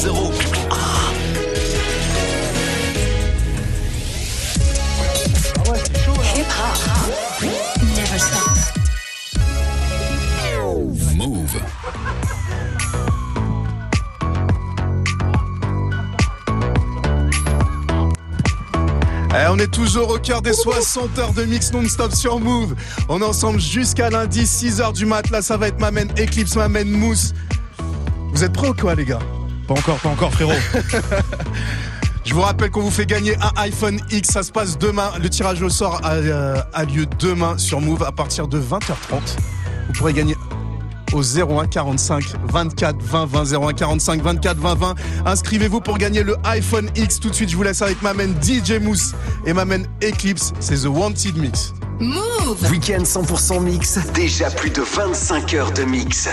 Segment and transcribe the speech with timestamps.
[0.00, 0.32] 0-0.
[6.34, 6.78] Hip hop.
[7.94, 8.48] Never stop.
[11.14, 11.60] Move.
[19.32, 22.74] Eh, on est toujours au cœur des 60 heures de mix non-stop sur Move.
[23.10, 25.28] On est ensemble jusqu'à lundi, 6h du mat.
[25.28, 27.34] Là, ça va être Mamen Eclipse, Mamen Mousse.
[28.32, 29.18] Vous êtes prêts ou quoi, les gars?
[29.70, 30.52] Pas encore, pas encore, frérot.
[32.24, 34.28] Je vous rappelle qu'on vous fait gagner un iPhone X.
[34.28, 35.12] Ça se passe demain.
[35.22, 39.20] Le tirage au sort a, euh, a lieu demain sur Move à partir de 20h30.
[39.86, 40.34] Vous pourrez gagner
[41.12, 44.94] au 01 45 24 20 20 01 45 24 20 20.
[45.26, 47.20] Inscrivez-vous pour gagner le iPhone X.
[47.20, 49.12] Tout de suite, je vous laisse avec ma main DJ Mousse
[49.46, 50.52] et ma main Eclipse.
[50.58, 51.74] C'est The Wanted Mix.
[52.00, 52.68] Move.
[52.72, 56.28] Week-end 100% mix, déjà plus de 25 heures de mix.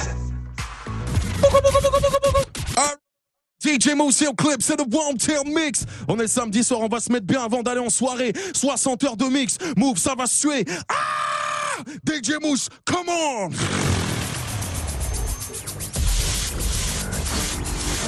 [3.68, 5.84] DJ Moose et Clip, c'est le One Tail Mix.
[6.08, 8.32] On est samedi soir, on va se mettre bien avant d'aller en soirée.
[8.54, 9.58] 60 heures de mix.
[9.76, 10.66] Move, ça va se tuer.
[10.88, 11.84] Ah!
[12.06, 14.07] DJ Moose, come on!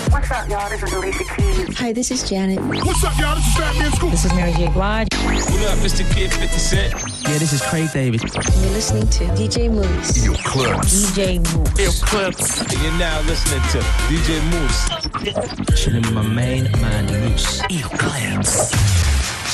[0.09, 0.67] What's up, y'all?
[0.69, 1.77] This is Alicia Keys.
[1.77, 2.59] Hi, this is Janet.
[2.83, 3.35] What's up, y'all?
[3.35, 4.09] This is Fat Man Scoop.
[4.09, 4.67] This is Mary J.
[4.69, 5.07] Blige.
[5.13, 6.03] What up, Mr.
[6.15, 6.93] Kid 50 Cent?
[7.27, 8.23] Yeah, this is Craig David.
[8.23, 10.25] You're listening to DJ Mouss.
[10.25, 11.11] Your clubs.
[11.11, 12.03] DJ Mouss.
[12.03, 12.61] Clips.
[12.61, 13.79] And you're now listening to
[14.09, 15.79] DJ Mouss.
[15.79, 17.61] Chilling with my main man, Mouss.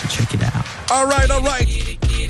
[0.06, 0.66] So check it out.
[0.92, 1.67] All right, all right.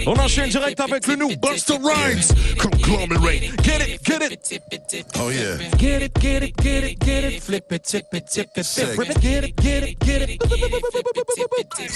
[0.07, 2.23] On enchaîne direct avec le new Busta Rhymes.
[2.57, 3.55] Conglomerate.
[3.63, 5.05] Get it, get it.
[5.19, 5.57] Oh yeah.
[5.77, 7.41] Get it, get it, get it, get it.
[7.41, 9.19] Flip it, tip it, tip it, flip it.
[9.19, 11.24] Get it, get it, get it.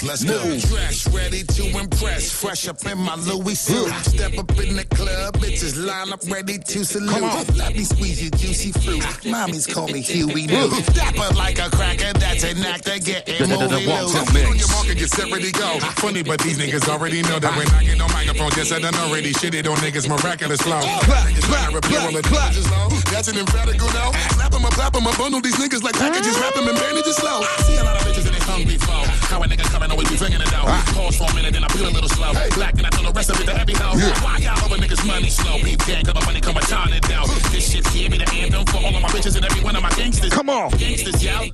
[0.02, 0.38] Let's go.
[0.68, 2.30] Dress ready to impress.
[2.30, 3.88] Fresh up in my Louis suit.
[4.04, 7.10] Step up in the club, bitches line up ready to salute.
[7.10, 7.46] Come on.
[7.56, 9.02] Let me squeeze your juicy fruit.
[9.26, 10.70] Mommies call me Huey Lou.
[10.94, 14.14] Dapper like a cracker, that's an actor getting movie loose.
[14.14, 15.78] Walter On your market, get set, ready, go.
[16.00, 18.94] Funny, but these niggas already know that when I get on microphone, yes, I done
[18.94, 20.80] already shit it on niggas miraculous flow.
[20.80, 22.52] Clap, Niggas clap, tryna repair clap, all the clap.
[22.54, 23.04] damages.
[23.10, 24.12] That's an emphatic now.
[24.38, 27.42] Slap 'em up, clap 'em bundle these niggas like packages, wrap 'em and bandages slow.
[27.42, 29.02] I See a lot of bitches and they hungry flow.
[29.28, 30.66] How a nigga coming, always be figuring it out.
[30.92, 32.32] Pause for a minute, then I feel a little slow.
[32.54, 33.96] Black, then I tell the rest of it to heavy hoe.
[34.22, 35.58] Why y'all other niggas money slow?
[35.62, 37.26] Beef gang, cause my money come a ton it down.
[37.50, 39.82] This shit here be the anthem for all of my bitches and every one of
[39.82, 40.32] my gangsters.
[40.32, 40.70] Come on.
[40.72, 41.30] Gangsters, yo.
[41.30, 41.48] Yeah.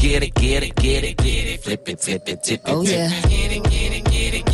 [0.00, 1.60] Get it, get it, get it, get it.
[1.60, 2.66] Flip it, tip it, tip it.
[2.66, 3.08] Oh, yeah.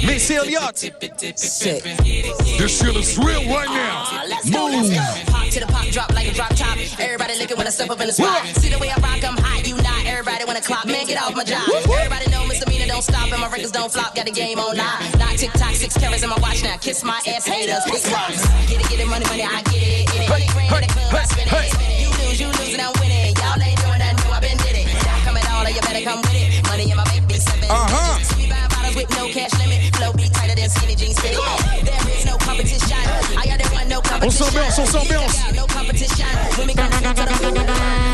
[0.06, 0.78] Miss Elliott.
[0.78, 1.82] Sick.
[1.82, 4.04] This shit is real right now.
[4.44, 4.92] Move.
[5.26, 6.76] Pop to the pop, drop like a drop top.
[6.98, 8.46] Everybody looking when I step up in the spot.
[8.56, 10.06] See the way I rock, I'm hot, you not.
[10.06, 11.66] Everybody wanna clock, man, get off my job.
[11.66, 14.14] Everybody know misdemeanor don't stop and my records don't flop.
[14.14, 15.18] Got the game on live.
[15.18, 16.76] Not tick tock, six carats in my watch now.
[16.78, 17.82] Kiss my ass, haters.
[17.86, 18.46] It's rocks.
[18.70, 20.06] Get it, get it, money, money, I get it.
[20.06, 20.30] Get it.
[20.30, 21.72] Money, grand in the I spin it.
[21.74, 21.98] spin it.
[21.98, 23.34] You lose, you lose, and I'm winning.
[23.42, 24.86] Y'all ain't doing nothing new, I been did it.
[24.86, 26.48] Now come at all, and you better come with it.
[26.70, 27.66] Money in my bank, be seven.
[27.66, 28.14] Uh-huh.
[28.38, 29.90] We buy bottles with no cash limit.
[29.98, 31.34] Flow be tighter than skinny jeans fit.
[31.34, 33.02] There is no competition.
[33.34, 34.46] I got that one, no competition.
[34.46, 35.34] s'ambiance, on s'ambiance.
[35.58, 36.30] No competition.
[36.66, 38.09] We come to the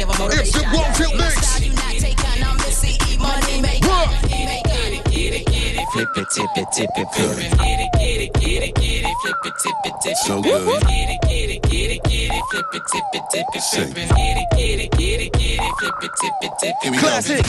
[0.00, 0.40] give a motivation.
[0.40, 1.34] It's the Wanted Mix.
[1.36, 2.42] Style you not take on.
[2.48, 3.18] I'm Missy E.
[3.18, 3.88] Money maker.
[3.88, 4.08] What?
[4.30, 5.10] Maker.
[5.10, 5.88] Get it, get it.
[5.92, 7.58] Flip it, tip it, tip it, flip it.
[7.58, 9.16] Get it, get it, get it, get it.
[9.20, 10.16] Flip it, tip it, tip it.
[10.16, 10.82] So good.
[10.82, 12.44] Get it, get it, get it, get it.
[12.50, 14.08] Flip it, tip it, tip it, flip it.
[14.08, 15.72] Get it, get it, get it, get it.
[15.78, 16.98] Flip it, tip it, tip it.
[16.98, 17.46] Classic.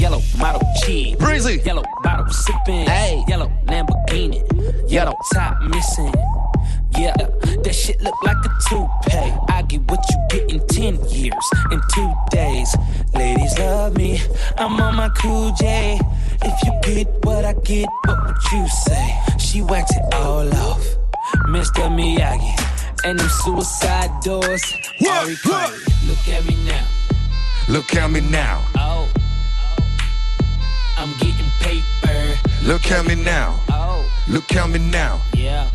[0.00, 1.16] Yellow model cheese.
[1.16, 1.62] Breezy.
[1.64, 2.86] Yellow bottle sipping.
[2.86, 3.24] Hey.
[3.26, 4.42] Yellow Lamborghini.
[4.90, 6.12] Yellow top missing.
[6.96, 9.32] Yeah, that shit look like a toupee.
[9.48, 12.74] I get what you get in 10 years, in two days.
[13.14, 14.20] Ladies love me,
[14.58, 15.98] I'm on my cool J.
[16.42, 19.16] If you get what I get, what would you say?
[19.38, 20.84] She whacked it all off.
[21.48, 21.88] Mr.
[21.90, 22.54] Miyagi,
[23.04, 24.62] and them suicide doors.
[25.00, 25.28] What?
[25.44, 25.72] What?
[26.06, 26.86] Look at me now.
[27.68, 28.62] Look at me now.
[28.76, 29.78] Oh, oh,
[30.96, 32.38] I'm getting paper.
[32.62, 33.58] Look at me now.
[33.70, 35.20] Oh, Look at me now.
[35.34, 35.68] yeah.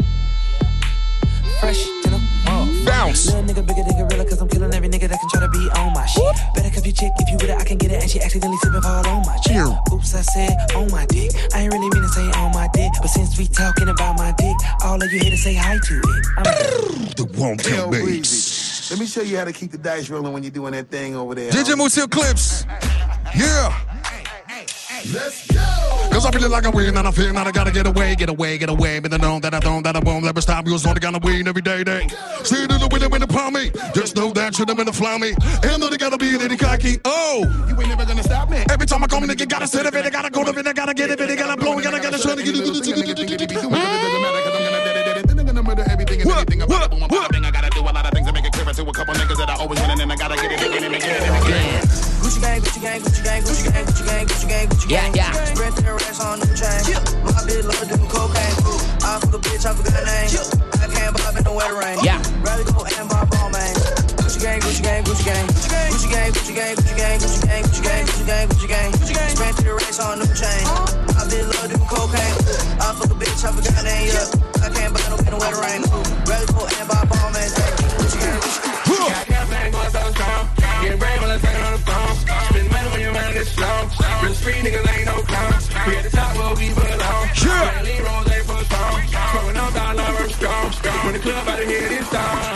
[1.60, 2.16] Fresh to the
[2.48, 2.70] off.
[2.86, 3.26] Bounce.
[3.28, 5.70] Little nigga, bigger nigga, gorilla, cause I'm killing every nigga that can try to be
[5.76, 6.24] on my shit.
[6.56, 8.58] Better cuff your chick if you with it, I can get it, and she accidentally
[8.58, 9.58] slip and fall on my chick.
[9.92, 11.32] Oops, I said on my dick.
[11.54, 14.34] I ain't really mean to say on my dick, but since we talking about my
[14.38, 16.26] dick, all of you here to say hi to it.
[16.38, 16.44] I'm
[17.20, 18.90] The One Tilt Yo, Mix.
[18.92, 21.18] Let me show you how to keep the dice rolling when you're doing that thing
[21.18, 21.52] over there.
[21.52, 22.66] DJ Mouss Clips.
[23.36, 23.78] Yeah.
[25.12, 25.79] Let's go.
[26.20, 28.28] Cause I feel like a win and I feel that I gotta get away, get
[28.28, 29.00] away, get away.
[29.00, 30.66] But I know that I don't, that I won't ever stop.
[30.68, 32.10] You was only gonna win every day, day.
[32.44, 33.72] See the winner when upon me.
[33.96, 35.32] Just know that you're the winner fly me.
[35.64, 37.00] And though they gotta be a little cocky.
[37.06, 38.66] Oh, you ain't never gonna stop me.
[38.70, 40.74] Every time I come, nigga, gotta sit up it, I gotta go to it, I
[40.74, 42.68] gotta get it, I gotta blow it, I gotta try to get it.
[45.88, 46.62] Everything and anything
[47.02, 48.92] about it, I gotta do a lot of things to make it clear to a
[48.92, 51.46] couple niggas that I always win and I gotta get it again and again and
[51.46, 51.99] again
[52.44, 55.16] everything gang, Gucci gang, Gucci gang, Gucci gang, Gucci gang, Gucci gang.
[55.16, 55.46] Yeah, yeah.
[55.54, 56.82] Spread to the racks on new chain.
[57.26, 58.56] My bitch love doing cocaine.
[59.04, 60.30] I fuck a bitch, I forgot her name.
[60.80, 62.00] I can't bob in the wetter rain.
[62.04, 62.22] Yeah.
[62.44, 63.74] Rather go and buy ball, man.
[64.20, 65.48] Gucci gang, Gucci gang, Gucci gang.
[65.48, 68.92] Gucci gang, Gucci gang, Gucci gang, Gucci gang, Gucci gang, Gucci gang, Gucci gang.
[68.94, 69.30] Gucci gang.
[69.36, 70.64] Spread to the racks on new chain.
[71.16, 72.36] My bitch love doing cocaine.
[72.80, 74.12] I fuck a bitch, I forgot her name.
[74.14, 74.64] Yeah.
[74.64, 75.82] I can't buy no in the wetter rain.
[76.28, 77.79] Rather go and buy ball, man.
[84.50, 85.70] Street niggas ain't no clowns.
[85.86, 87.28] We at the top where we belong.
[87.86, 89.02] Lean rolls ain't for strong.
[89.32, 91.06] Smoking on dollar, I'm strong.
[91.06, 92.50] When the club out of here, this song.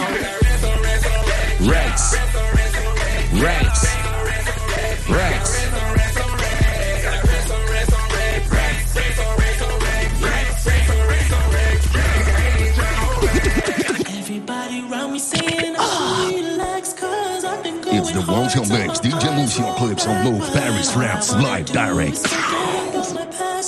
[19.24, 22.20] You lose your clips on both Paris Raps Live Direct.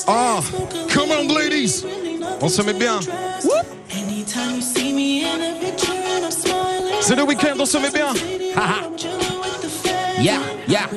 [0.08, 1.86] Ah, oh, come on, ladies!
[2.42, 3.00] On se met bien.
[7.02, 8.14] C'est le week-end, on se met bien.
[10.20, 10.88] yeah, yeah.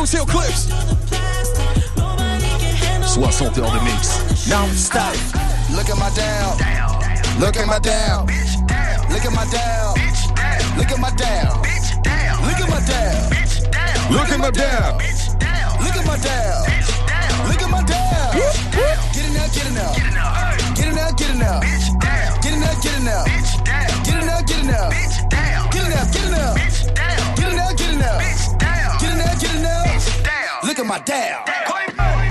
[0.00, 0.68] DJ Lucio clips.
[3.06, 4.48] 60 heures de mix.
[4.48, 5.14] Non-stop.
[5.70, 6.56] Look at my down.
[7.38, 8.26] Look at my down.
[9.10, 9.94] Look at my down.
[10.76, 11.62] Look at my down.
[12.42, 13.30] Look at my down.
[14.10, 14.98] Look at my down.
[15.80, 16.64] Look at my down.
[17.46, 18.32] Look at my down.
[19.12, 20.29] Get in there, get in there.
[30.90, 31.46] My down.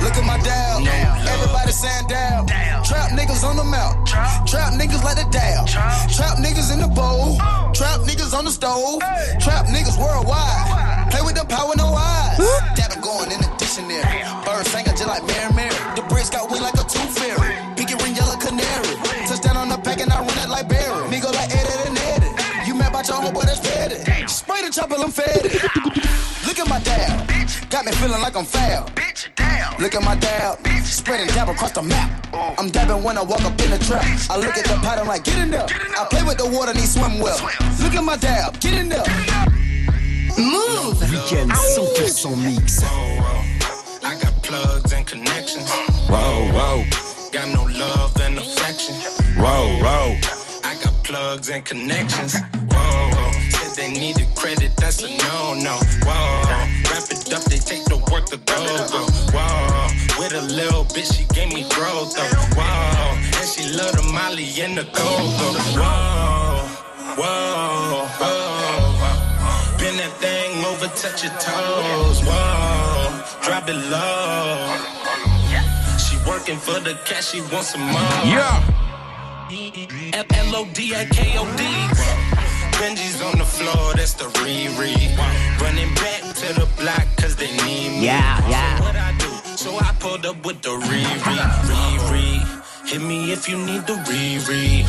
[0.03, 0.83] Look at my down.
[0.83, 2.45] Everybody saying down.
[2.83, 3.95] Trap niggas on the mouth.
[4.03, 5.63] Trap niggas like the down.
[6.11, 7.39] Trap niggas in the bowl.
[7.71, 9.00] Trap niggas on the stove.
[9.39, 11.07] Trap niggas worldwide.
[11.09, 12.35] Play with the power, no eyes.
[12.75, 14.27] Dabbing going in the dictionary.
[14.44, 15.79] Bird singing just like Mary Mary.
[15.95, 17.56] The bridge got wing like a tooth fairy.
[17.79, 18.91] Pinky ring yellow canary.
[19.23, 21.07] Touchdown on the pack and I run it like Barry.
[21.07, 22.67] Nigga like Eddie and Eddie.
[22.67, 24.03] You mad about your homeboy that's petty.
[24.27, 25.47] Spray the chopper, I'm fed.
[26.44, 27.29] Look at my dab.
[27.69, 28.89] Got me feeling like I'm foul.
[29.80, 30.57] Look at my dab.
[30.83, 32.27] Spreading dab across the map.
[32.57, 34.04] I'm dabbing when I walk up in the trap.
[34.30, 35.68] I look at the pattern like, get in there.
[35.69, 37.39] I play with the water, need swim well.
[37.81, 38.60] Look at my dab.
[38.60, 39.04] Get in there.
[40.36, 41.00] Mouv'.
[41.12, 42.83] Week-end 100% mix.
[44.04, 45.69] I got plugs and connections.
[46.10, 46.86] Whoa, whoa.
[47.31, 48.95] Got no love and affection.
[49.38, 50.38] Roll, roll.
[51.09, 52.35] Plugs and connections.
[52.69, 53.31] Whoa, whoa.
[53.50, 55.73] Said they needed credit, that's a no no.
[56.06, 56.44] Whoa,
[56.85, 58.61] wrap it up, they take the work to go
[58.94, 59.01] go.
[59.33, 59.89] Whoa,
[60.19, 62.29] with a little bitch, she gave me growth though.
[62.53, 65.09] Whoa, and she love the Molly and the go
[65.42, 65.49] go.
[65.81, 66.61] Whoa,
[67.18, 69.78] whoa, whoa.
[69.80, 72.21] Bend that thing over, touch your toes.
[72.21, 74.78] Whoa, drop it low.
[75.97, 77.99] She working for the cash, she wants some more.
[78.30, 78.61] Yeah.
[80.13, 81.63] F-L-O-D-I-K-O-D.
[82.77, 84.94] Benji's on the floor, that's the Riri.
[85.59, 88.06] Running back to the block, cause they need me.
[88.06, 88.77] Yeah, yeah.
[88.77, 89.57] So what I do?
[89.57, 91.35] So I pulled up with the Riri.
[91.65, 92.87] Riri.
[92.87, 94.85] Hit me if you need the Riri.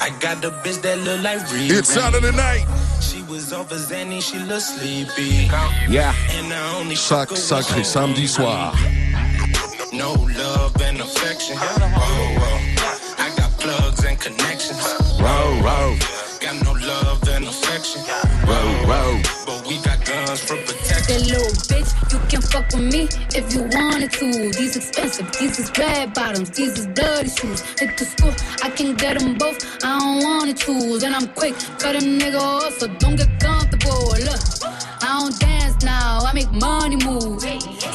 [0.00, 1.70] I got the bitch that look like Riri.
[1.76, 2.64] It's Saturday night.
[3.00, 5.48] She was over Zanny, she look sleepy.
[5.92, 6.14] Yeah.
[6.38, 8.72] And I only Chaque sacré samedi soir.
[9.92, 11.56] no love and affection.
[11.58, 12.76] Oh, oh.
[13.66, 14.80] I got plugs and connections.
[15.20, 15.96] Roll, roll.
[16.40, 18.02] Got no love and affection.
[18.46, 19.20] Roll, roll.
[19.44, 21.18] But we got guns for protection.
[21.18, 24.26] That little bitch, you can fuck with me if you wanted to.
[24.52, 27.60] These expensive, these is red bottoms, these is dirty shoes.
[27.78, 29.58] Hit the school, I can get them both.
[29.82, 34.14] I don't wanna choose, and I'm quick, cut a nigga off, so don't get comfortable.
[34.28, 34.40] Look,
[35.02, 37.42] I don't dance now, I make money move.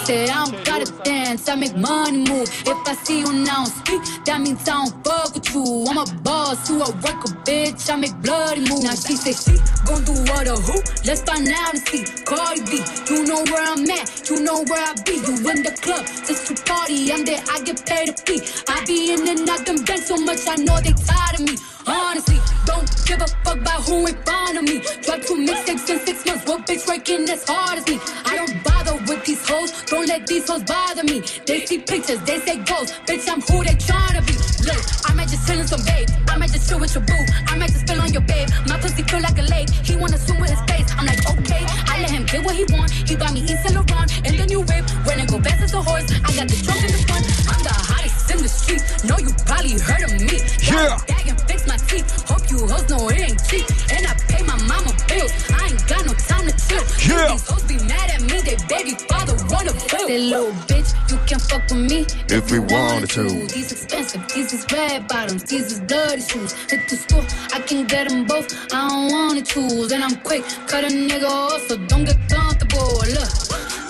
[0.05, 2.49] Say I don't gotta dance, I make money move.
[2.67, 5.85] If I see you now speak, that means I don't fuck with you.
[5.87, 7.89] I'm a boss, you a worker, bitch.
[7.89, 8.83] I make bloody moves.
[8.83, 9.55] Now she say she
[9.87, 10.75] gon' do what or who?
[11.07, 12.03] Let's find out and see.
[12.25, 15.23] Cardi B, you know where I'm at, you know where I be.
[15.23, 18.43] You in the club just to party, I'm there, I get paid a fee.
[18.67, 21.55] I be in and out them banks so much, I know they tired of me.
[21.87, 24.81] Honestly, don't give a fuck about who in front of me.
[25.01, 27.99] Drop two mixtapes in six months, what bitch working as hard as me?
[28.25, 29.71] I don't bother with these hoes.
[29.87, 31.20] Don't let these hoes bother me.
[31.45, 32.93] They see pictures, they say ghosts.
[33.07, 34.60] Bitch, I'm who they tryna be.
[34.65, 36.07] Look, I might just chill in some babe.
[36.29, 37.23] I might just chill with your boo.
[37.47, 38.49] I might just spill on your babe.
[38.67, 39.69] My pussy feel like a lake.
[39.69, 40.87] He wanna swim with his face.
[40.97, 41.63] I'm like, okay.
[41.91, 42.91] I let him get what he want.
[42.91, 44.85] He buy me Yves Saint Laurent and the new whip.
[45.05, 47.25] When I go fast as a horse, I got the trunk in the front.
[47.49, 48.81] I'm the hottest in the street.
[49.03, 50.37] Know you probably heard of me.
[50.61, 50.93] Yeah.
[50.93, 52.07] Got a bag and fix my teeth.
[52.29, 53.65] Hope you hoes know it ain't cheap.
[53.91, 55.31] And I pay my mama bills.
[55.51, 56.83] I ain't got no time to chill.
[57.09, 57.33] Yeah.
[57.33, 58.41] These hoes be mad at me.
[58.41, 60.07] They baby father wanna bill.
[60.07, 63.23] That little bitch, you can fuck with me If we wanted to.
[63.47, 66.53] These expensive, these is red bottoms, these is dirty shoes.
[66.69, 68.47] Hit the store, I can get them both.
[68.73, 72.99] I don't wanna choose, and I'm quick, cut a nigga off, so don't get comfortable.
[73.15, 73.31] Look,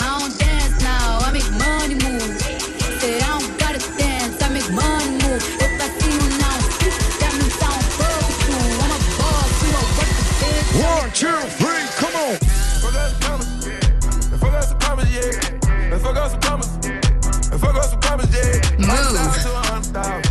[0.02, 2.22] I don't dance now, I make money move.
[3.00, 5.42] Say I don't gotta dance, I make money move.
[5.62, 6.58] If I see you now,
[7.22, 8.62] that means I don't fuck with you.
[8.84, 10.70] I'm a boss, you a work the bitch.
[10.84, 12.36] One, two, three, come on.
[12.82, 14.38] Fuck us some commas, yeah.
[14.38, 15.98] Fuck us some commas, yeah.
[15.98, 16.70] Fuck us some commas.
[17.62, 18.62] Fuck us some commas, yeah.
[19.94, 20.31] Hundred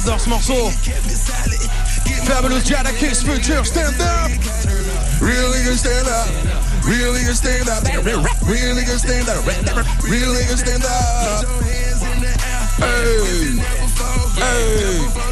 [0.00, 0.70] j'adore ce morceau.
[2.24, 4.30] Fabolous Jada Kiss Future, stand up.
[5.20, 6.28] Real niggas stand up.
[6.84, 7.82] Real niggas stand up.
[8.46, 9.44] Real niggas stand up.
[10.04, 11.44] Real niggas stand up.
[12.78, 13.58] Hey.
[14.36, 15.27] Hey.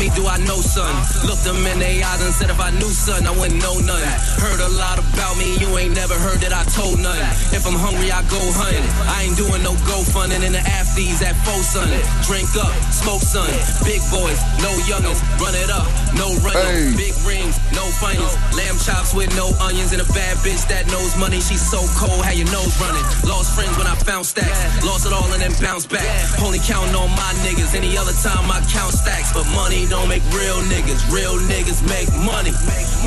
[0.00, 0.88] Me, do I know son?
[1.28, 4.16] Looked them in their eyes and said, if I knew son, I wouldn't know nothing.
[4.40, 7.28] Heard a lot about me, you ain't never heard that I told nothing.
[7.52, 8.80] If I'm hungry, I go hunting.
[9.04, 11.92] I ain't doing no go funding in the afties at four son.
[12.24, 13.52] Drink up, smoke son.
[13.84, 15.20] Big boys, no youngins.
[15.36, 15.84] Run it up,
[16.16, 16.96] no running.
[16.96, 16.96] Hey.
[16.96, 18.34] Big rings, no funnies.
[18.52, 21.40] Lamb chops with no onions and a bad bitch that knows money.
[21.40, 23.04] She's so cold, how your nose running.
[23.24, 24.84] Lost friends when I found stacks.
[24.84, 26.04] Lost it all and then bounced back.
[26.44, 27.72] Only counting on my niggas.
[27.72, 29.32] Any other time I count stacks.
[29.32, 31.00] But money don't make real niggas.
[31.08, 32.52] Real niggas make money.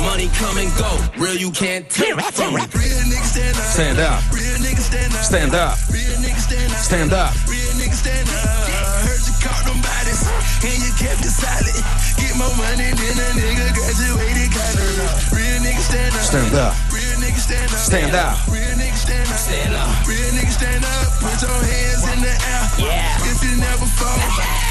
[0.02, 0.90] Money come and go.
[1.22, 2.66] Real you can't take from me.
[2.74, 3.70] Real niggas stand up.
[3.70, 4.18] Stand up.
[4.34, 5.22] Real niggas stand up.
[5.22, 5.74] Stand up.
[5.86, 6.82] Real niggas stand up.
[6.82, 7.30] Stand up.
[7.46, 8.74] Real niggas stand up.
[9.06, 10.22] Heard you caught them bodies
[10.66, 11.78] and you kept it solid.
[12.16, 15.32] Get more money than a nigga graduated college.
[15.32, 16.22] Real niggas stand up.
[16.22, 16.74] Stand up.
[16.92, 17.78] Real niggas stand up.
[17.78, 18.36] Stand up.
[18.48, 19.38] Real niggas stand up.
[19.38, 20.06] Stand up.
[20.06, 21.06] Real niggas stand up.
[21.20, 22.62] Put your hands in the air.
[22.78, 23.30] Yeah.
[23.30, 24.18] If you never fall,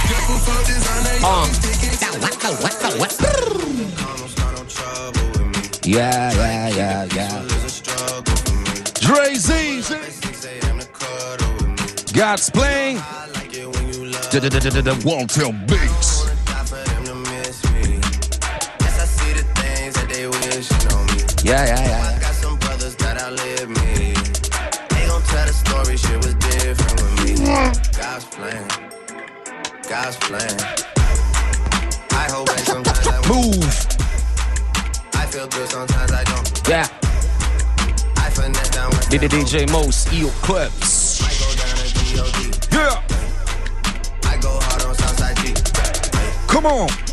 [0.08, 1.50] just before this on the Um.
[5.86, 7.44] Yeah, yeah, yeah, yeah.
[9.02, 9.84] Dre Z.
[12.14, 13.02] God's playing.
[15.04, 15.52] Won't tell
[21.44, 21.52] beats.
[21.52, 22.20] Yeah, yeah, yeah.
[22.20, 24.14] Got some brothers that outlive me.
[24.90, 27.46] They gon' tell the story, shit was different with me.
[27.98, 28.68] God's plan,
[29.90, 30.58] God's plan.
[32.12, 33.88] I hold back sometimes I Move.
[35.14, 36.68] I feel good sometimes I don't.
[36.68, 36.88] Yeah.
[38.18, 41.22] I finesse down with Did DJ Most Eel Clips.
[41.22, 42.52] I go down to G.O.D.
[42.72, 43.02] Yeah.
[44.30, 45.54] I go hard on Southside G.
[46.48, 47.13] Come on.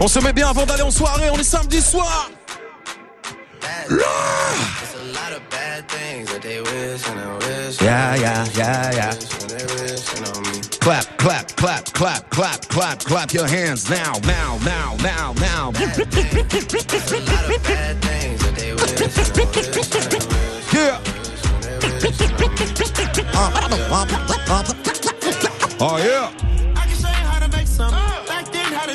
[0.00, 1.30] On se met bien avant d'aller en soirée.
[1.30, 2.30] On est samedi soir.
[7.80, 9.10] Yeah, yeah, yeah, yeah.
[10.80, 15.70] Clap, clap, clap, clap, clap, clap, clap your hands now, now, now, now, now.
[15.72, 17.74] There's a lot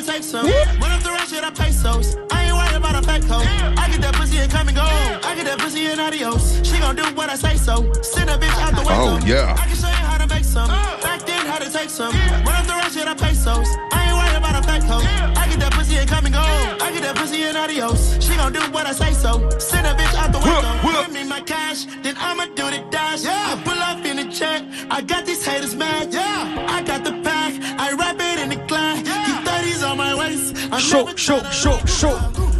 [0.00, 0.46] to take some.
[0.46, 2.16] Run up the shit, I pesos.
[2.30, 3.44] I ain't worried about a fake hoe.
[3.76, 4.82] I get that pussy and come and go.
[4.82, 6.60] I get that pussy and adios.
[6.64, 7.92] She gon' do what I say so.
[8.02, 8.96] Send a bitch out the way.
[8.96, 9.56] Oh, yeah.
[9.58, 10.68] I can show you how to make some.
[11.02, 12.12] Back then, how to take some.
[12.46, 13.68] Run up the shit, I pesos.
[13.92, 15.04] I ain't worried about a fake coat.
[15.36, 16.40] I get that pussy and come and go.
[16.40, 18.16] I get that pussy and adios.
[18.24, 19.48] She gon' do what I say so.
[19.58, 21.04] Send a bitch out the window.
[21.04, 23.24] Give me my cash, then I'ma do the dash.
[23.26, 24.62] I pull up in the check.
[24.90, 25.89] I got these haters mad.
[30.80, 32.18] Show, show, show, show.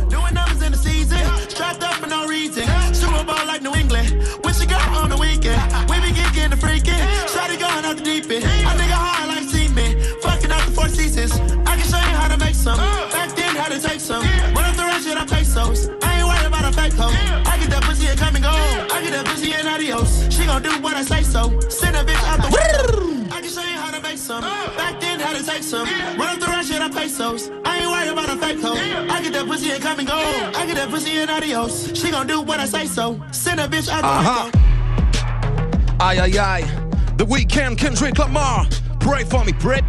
[0.08, 2.62] Doing numbers in the season, strapped up for no reason.
[2.94, 4.12] Super Bowl like New England,
[4.44, 5.58] with your girl on the weekend.
[5.90, 8.44] We be getting the freaking, shawty going out the deep end.
[8.44, 11.32] I nigga hard like cement, fucking out the four seasons.
[11.66, 12.78] I can show you how to make some,
[13.10, 14.22] back then how to take some.
[14.54, 15.88] Run up the rest shit, I pesos.
[16.02, 17.10] I ain't worried about a fake hoe.
[17.10, 18.52] I get that pussy and come and go.
[18.52, 20.28] I get that pussy and adios.
[20.30, 21.58] She gon' do what I say so.
[21.68, 23.34] Send a bitch out the window.
[23.34, 24.42] I can show you how to make some,
[24.76, 25.88] back then how to take some.
[26.18, 27.50] Run up the rest shit, I pesos.
[27.64, 28.74] I ain't worried about a fake hoe.
[28.74, 30.14] I get that pussy and come and go.
[30.14, 31.96] I get that pussy and adios.
[31.98, 33.20] She gon' do what I say so.
[33.32, 34.50] Send a bitch out the Uh-huh.
[34.52, 36.04] window.
[36.04, 36.86] Aye, aye, aye.
[37.16, 38.66] The Weeknd, Kendrick Lamar.
[39.00, 39.80] Pray for me, pray,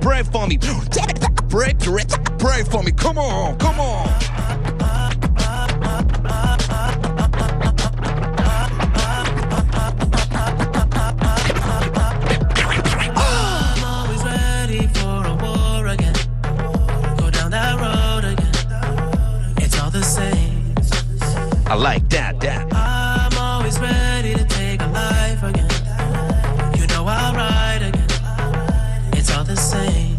[0.00, 0.58] pray for me.
[1.48, 2.04] Pray, pray,
[2.38, 2.92] pray for me.
[2.92, 4.08] Come on, come on.
[21.72, 22.70] I like that, that.
[22.74, 25.70] I'm always ready to take a life again.
[26.76, 28.10] You know I'll ride again.
[29.14, 30.18] It's all the same.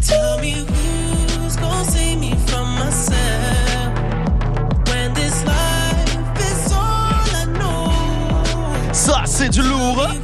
[0.00, 3.98] Tell me who's gonna save me from myself
[4.86, 8.92] when this life is all I know.
[8.92, 10.23] Ça, c'est du lourd.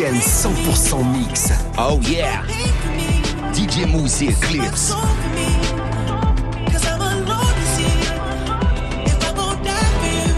[0.00, 1.52] Week-end 100% mix.
[1.76, 2.40] Oh yeah.
[3.52, 4.92] DJ Moosey Eclipse.
[4.92, 5.00] I'm
[7.02, 7.92] alone to see
[9.04, 10.32] if I gon' die for you,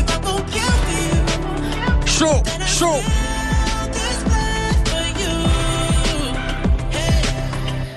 [0.00, 1.20] if I gon' kill for you.
[2.06, 3.02] Show, show.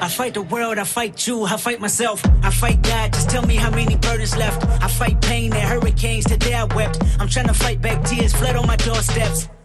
[0.01, 3.13] I fight the world, I fight you, I fight myself, I fight God.
[3.13, 4.65] Just tell me how many burdens left.
[4.83, 6.25] I fight pain and hurricanes.
[6.25, 7.01] Today I wept.
[7.21, 9.47] I'm trying to fight back tears, flood on my doorsteps.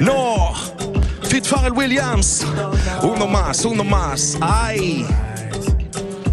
[0.00, 0.54] No.
[1.22, 2.44] Fit Pharrell Williams.
[3.02, 4.36] Uno más, uno más.
[4.40, 5.06] Aïe.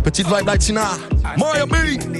[0.04, 0.98] Petite vibe latina.
[1.38, 2.20] Miami.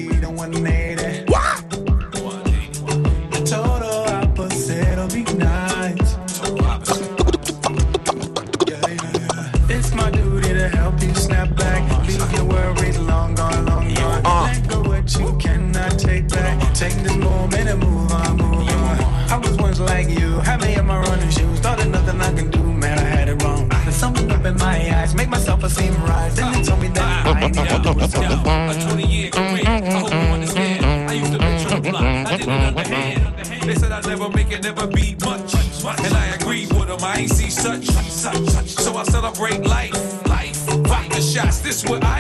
[41.82, 42.19] This with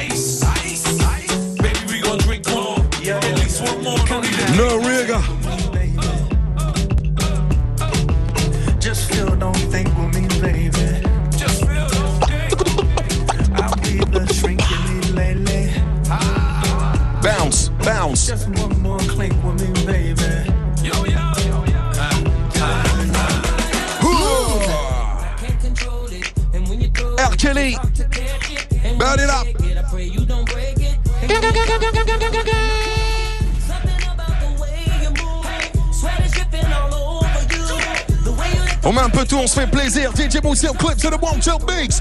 [40.49, 41.98] DJ Moosey Clips to the One Chill Bigs.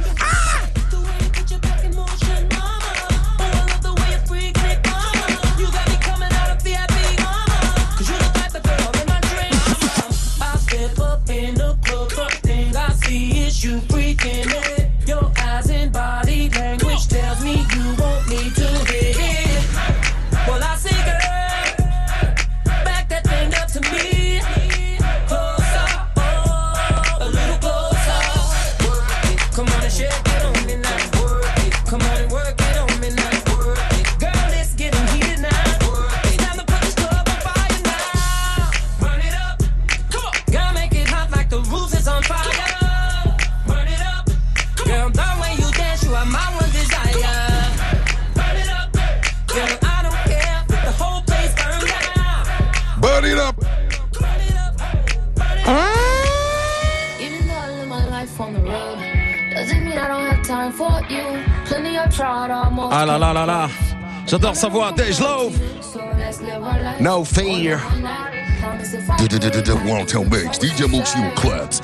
[62.90, 63.68] Ah là là là là.
[64.27, 65.53] J'adore sa voix, Dej Loaf.
[67.01, 67.81] No fear.
[70.61, 71.81] DJ Moosey on claps.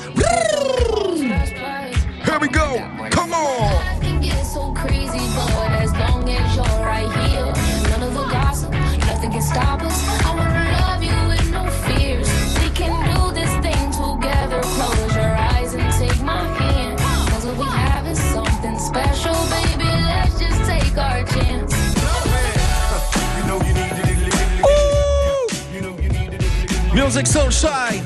[27.14, 28.02] Music so shy.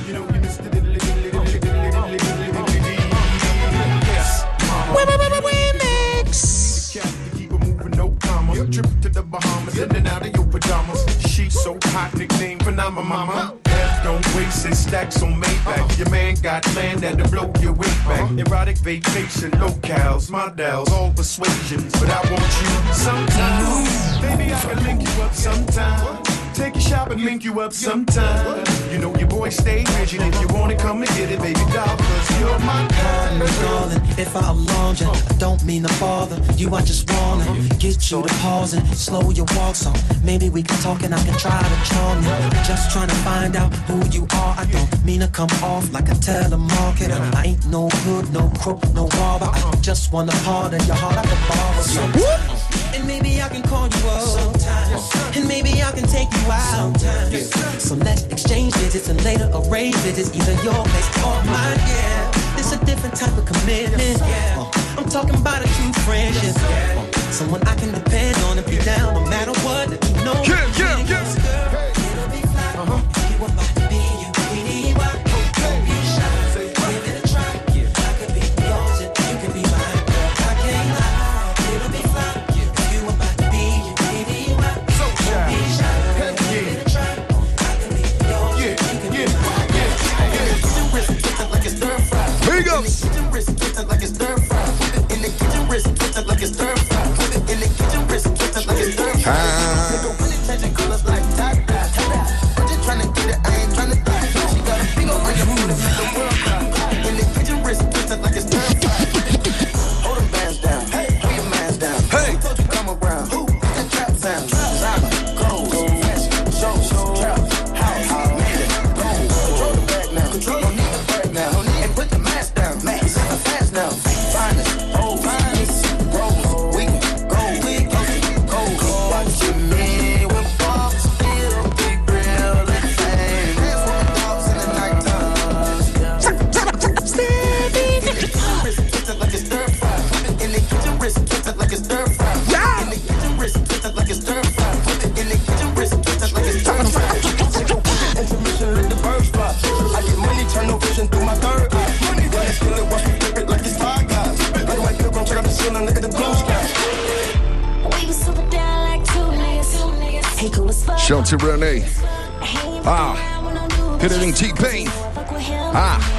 [8.71, 11.03] Trip to the Bahamas, sending out of your pajamas.
[11.27, 13.55] She's so hot, nickname Phenomena Mama.
[14.05, 15.97] Don't waste it, stacks on Maybach.
[15.97, 18.31] Your man got land that'll blow your weight back.
[18.33, 21.93] Erotic vacation, locales, models, all persuasions.
[21.93, 24.21] But I want you sometime.
[24.21, 26.28] Baby, I can link you up sometime.
[26.59, 28.65] Take you shopping, link you up sometime.
[28.91, 30.23] You know your boy stay rigid.
[30.23, 31.97] If you want it, come and get it, baby doll.
[31.97, 33.49] Cause you're my kind girl.
[33.63, 36.75] darling, if I alarm you, I don't mean to bother you.
[36.75, 37.45] I just wanna
[37.79, 39.93] get you to pause and slow your walk so
[40.25, 42.51] maybe we can talk and I can try to charm you.
[42.65, 44.55] Just trying to find out who you are.
[44.59, 47.21] I don't mean to come off like a telemarketer.
[47.37, 49.47] I ain't no hood, no crook, no robber.
[49.47, 51.83] I just wanna part of your heart I can borrow.
[51.83, 54.58] So, and maybe I can call you up
[55.37, 56.99] And maybe I can take you out.
[57.81, 61.79] So let's exchange visits and later arrange visits, either your place or mine.
[61.87, 64.21] Yeah, it's a different type of commitment.
[64.21, 66.57] Uh, I'm talking about a true friendship.
[66.57, 69.91] Uh, Someone I can depend on and be down no matter what.
[69.91, 70.43] Me know.
[70.47, 71.25] Yeah, yeah, yeah.
[72.13, 73.03] It'll be fly.
[73.77, 73.78] You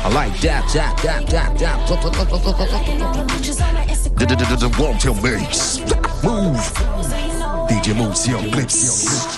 [0.01, 1.87] I like that, that, that, that, that.
[4.59, 5.79] The Wanted Mix.
[6.23, 6.57] Move.
[7.67, 9.37] DJ Moosey on clips.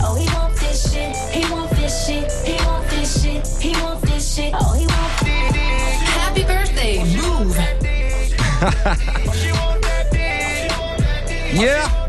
[0.00, 1.14] Oh, he want this shit.
[1.32, 2.30] He want this shit.
[2.44, 3.46] He want this shit.
[3.60, 4.54] He want this shit.
[4.54, 5.64] Oh, he want this shit.
[6.18, 7.56] Happy birthday, move.
[11.50, 12.07] Yeah.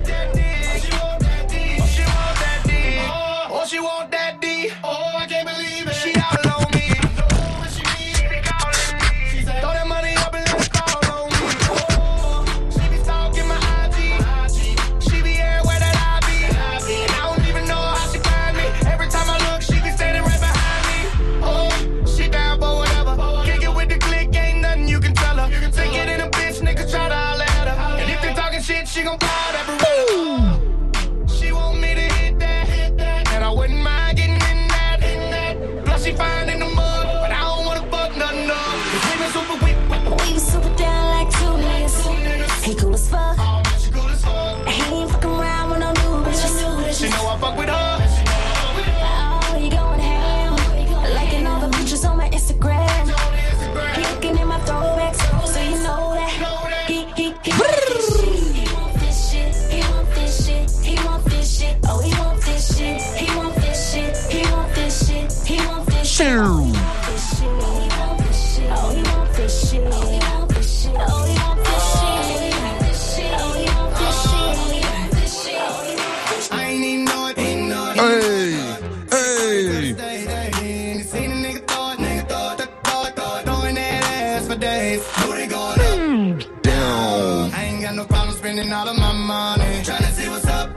[87.90, 89.82] Got no problem spending all of my money.
[89.82, 90.70] Tryna see what's up.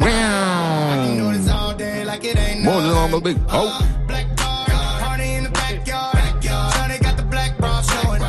[0.00, 2.88] I can do this all day like it ain't More nothing.
[2.88, 3.38] than on the big.
[3.48, 3.78] Oh.
[5.00, 6.16] Party in the backyard.
[6.42, 8.20] Shawty got the black bra showing.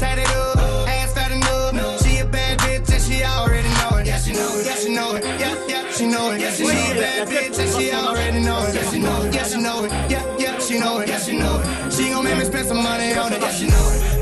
[0.00, 0.56] Tatted up,
[0.88, 2.02] ass fat enough.
[2.02, 4.06] She a bad bitch and she already know it.
[4.06, 4.66] Yeah, she know it.
[4.66, 5.24] Yeah, she know it.
[5.24, 6.40] Yeah, yeah, she know it.
[6.40, 6.96] Yeah, she know it.
[6.96, 8.74] a bad bitch and she already know it.
[8.74, 9.34] Yeah, she know it.
[9.34, 9.92] Yeah, she know it.
[10.10, 11.08] Yeah, yeah, she know it.
[11.08, 11.92] Yeah, she know it.
[11.92, 13.40] She gon' make me spend some money on it.
[13.40, 14.17] Yeah, she know it.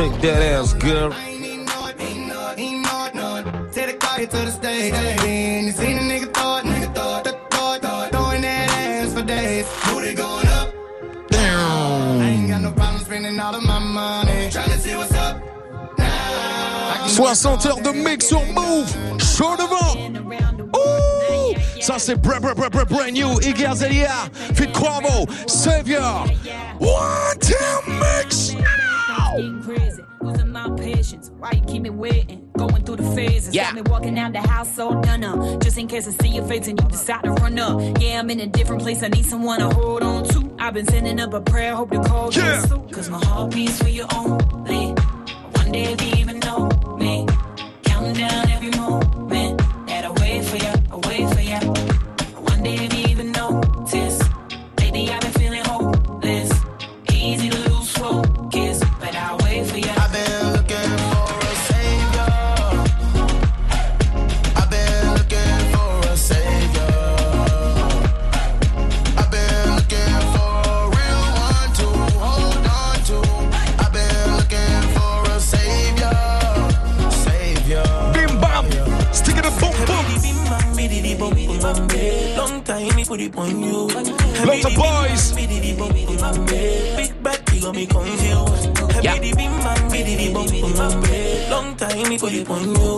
[0.00, 1.10] Shake that ass, girl.
[3.70, 4.92] Take the car here to the stage.
[4.92, 8.40] Then you seen a nigga throw it, nigga throw it, throw it, throw it, throwing
[8.40, 9.66] that ass for days.
[9.84, 10.72] Booty going up.
[11.32, 14.48] I ain't got no problem spending all of my money.
[14.48, 15.36] Tryna see what's up.
[17.06, 18.88] 60 heures de mix sur Move.
[19.18, 19.98] Chaud devant.
[20.76, 21.19] Ouh.
[21.80, 23.40] Ça c'est brand, brand, brand, brand, brand new.
[23.40, 24.30] Iggy Azalea.
[24.54, 25.26] Fit Quavo.
[25.48, 26.02] Savior.
[26.78, 28.54] One time mix.
[29.64, 31.30] Crazy, losing my patience.
[31.38, 32.48] Why you keep me waiting?
[32.58, 33.54] Going through the phases.
[33.54, 33.64] Yeah.
[33.72, 35.62] Got me walking out the house so done up.
[35.62, 37.80] Just in case I see your face and you decide to run up.
[38.00, 39.02] Yeah, I'm in a different place.
[39.02, 40.54] I need someone to hold on to.
[40.58, 41.74] I've been sending up a prayer.
[41.74, 42.60] Hope the call Yeah.
[42.62, 42.88] through.
[42.92, 44.92] Cause my heart beats for you only.
[45.54, 46.68] One day if you even know
[83.34, 83.88] me on you.
[84.44, 85.32] Lots of boys.
[86.96, 88.68] Big back, you got me confused.
[89.02, 89.14] Yeah.
[89.14, 91.50] Biddy bim bam, biddy bum bum bam.
[91.50, 92.89] Long time me put it on you,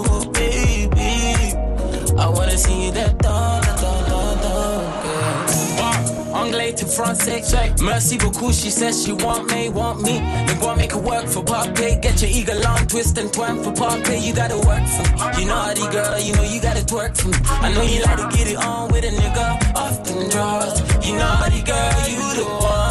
[7.03, 7.43] français.
[7.83, 10.21] Merci beaucoup, she says she want me, want me.
[10.21, 11.99] Me go make it work for Parquet.
[12.01, 14.19] Get your eagle on, twist and twine for Parquet.
[14.19, 15.41] You gotta work for me.
[15.41, 17.39] You naughty girl, you know you gotta twerk for me.
[17.45, 20.79] I know you like to get it on with a nigga off them drawers.
[21.07, 22.82] You naughty girl, you the one.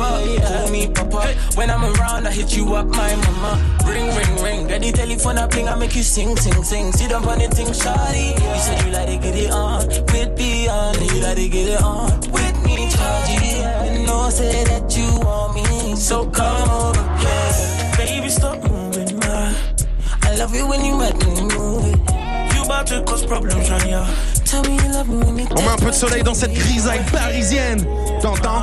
[0.00, 0.48] Bandit lover, yeah.
[0.48, 1.34] Call me papa.
[1.54, 3.52] When I'm around, I hit you up, my mama.
[3.86, 4.66] Ring, ring, ring.
[4.66, 6.92] Get the telephone up, bling, I make you sing, sing, sing.
[6.92, 8.34] Sit up on thing, shawty.
[8.34, 10.96] You said you like to get it on with Beyond.
[11.00, 13.92] You like to get it on with me, Chargy.
[13.92, 17.96] You know, say that you want me, so come over, yeah.
[17.96, 19.54] Baby, stop moving, man.
[20.22, 22.54] I love it when you make me move it.
[22.54, 24.06] You about to cause problems, Rania.
[24.44, 26.52] Tell me you love me when you On met un peu de soleil dans cette
[26.52, 27.84] grisaille parisienne.
[28.20, 28.62] T'entends?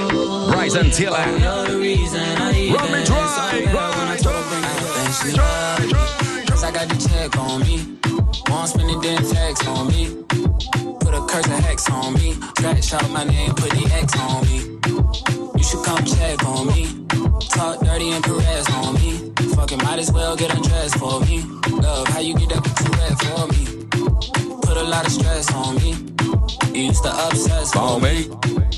[0.61, 0.91] I even
[2.71, 3.65] Run me dry,
[6.45, 7.97] Cause I got the check on me.
[8.47, 10.23] Won't spend it, then flex on me.
[10.99, 12.33] Put a curse and hex on me.
[12.57, 14.57] Scratch out my name, put the X on me.
[15.57, 17.07] You should come check on me.
[17.49, 19.33] Talk dirty and caress on me.
[19.55, 21.41] Fucking might as well get undressed for me.
[21.71, 22.61] Love how you get that
[22.99, 23.65] wet for me.
[24.61, 25.95] Put a lot of stress on me.
[26.73, 28.27] You used to obsess for me.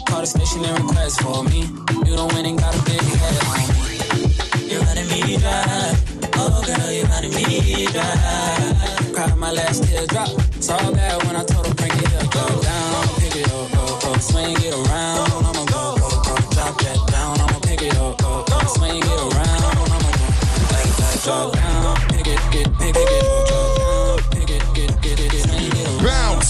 [0.08, 1.62] Call the station and request for me.
[2.06, 4.70] You don't win and got a big head.
[4.70, 5.96] You're running me dry.
[6.36, 9.14] Oh girl, you're running me dry.
[9.14, 10.30] Cried my last teardrop.
[10.60, 14.00] Saw bad when I told her bring it up, go down, pick it up, go,
[14.02, 15.30] go, swing it around.
[15.48, 17.40] I'ma go, go, go, drop that down.
[17.40, 19.78] I'ma pick it up, go, go, swing it around.
[19.92, 20.26] I'ma go,
[20.74, 23.53] like that, drop down, pick it, pick it, get, drop down,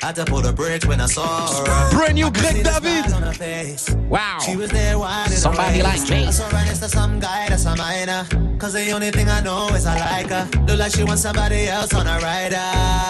[0.00, 1.90] Had to pull the brakes when I saw her.
[1.90, 3.04] Brand new Greg David.
[3.04, 3.90] smile on her face.
[4.08, 4.38] Wow.
[4.40, 6.26] She was there Somebody like me.
[6.26, 8.24] I saw next to some guy that's a minor.
[8.58, 10.48] Cause the only thing I know is I like her.
[10.66, 12.62] Look like she wants somebody else on her rider.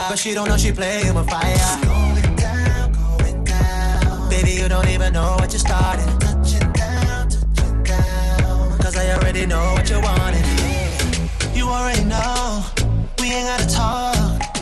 [0.08, 1.78] But she don't know she playing with fire.
[1.84, 4.30] Going down, going down.
[4.30, 6.08] Baby, you don't even know what you started.
[6.20, 8.78] Touching down, touching down.
[8.78, 10.44] Cause I already know what you wanted.
[11.54, 12.64] You already know.
[13.20, 14.57] We ain't gotta talk.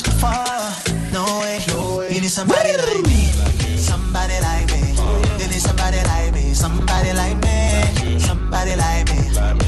[0.00, 1.12] This before.
[1.12, 1.58] No way.
[2.12, 3.26] You need somebody like me.
[3.76, 4.94] Somebody like me.
[5.38, 6.54] You need somebody like me.
[6.54, 8.18] Somebody like me.
[8.18, 9.20] Somebody like me.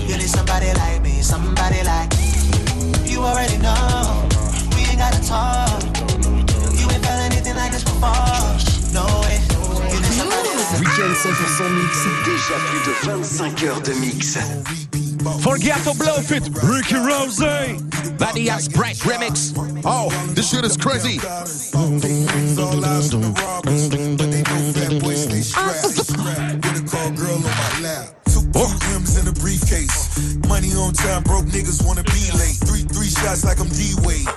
[0.08, 1.22] You need somebody like me.
[1.22, 2.12] Somebody like
[3.04, 4.28] You already know.
[4.74, 5.82] We ain't gotta talk.
[6.78, 8.41] You ain't felt anything like this before.
[11.14, 12.06] 100% mix.
[12.24, 14.38] Déjà plus de 25 heures de mix.
[15.40, 16.42] Forget to blow fit.
[16.62, 17.38] Ricky Rose.
[18.18, 19.52] Body ass bright remix.
[19.84, 21.18] Oh, this shit is crazy.
[21.18, 22.00] Two,
[28.30, 30.36] two M's in a briefcase.
[30.48, 32.56] Money on time, broke niggas wanna be late.
[32.64, 34.28] Three three shots like I'm D Wade.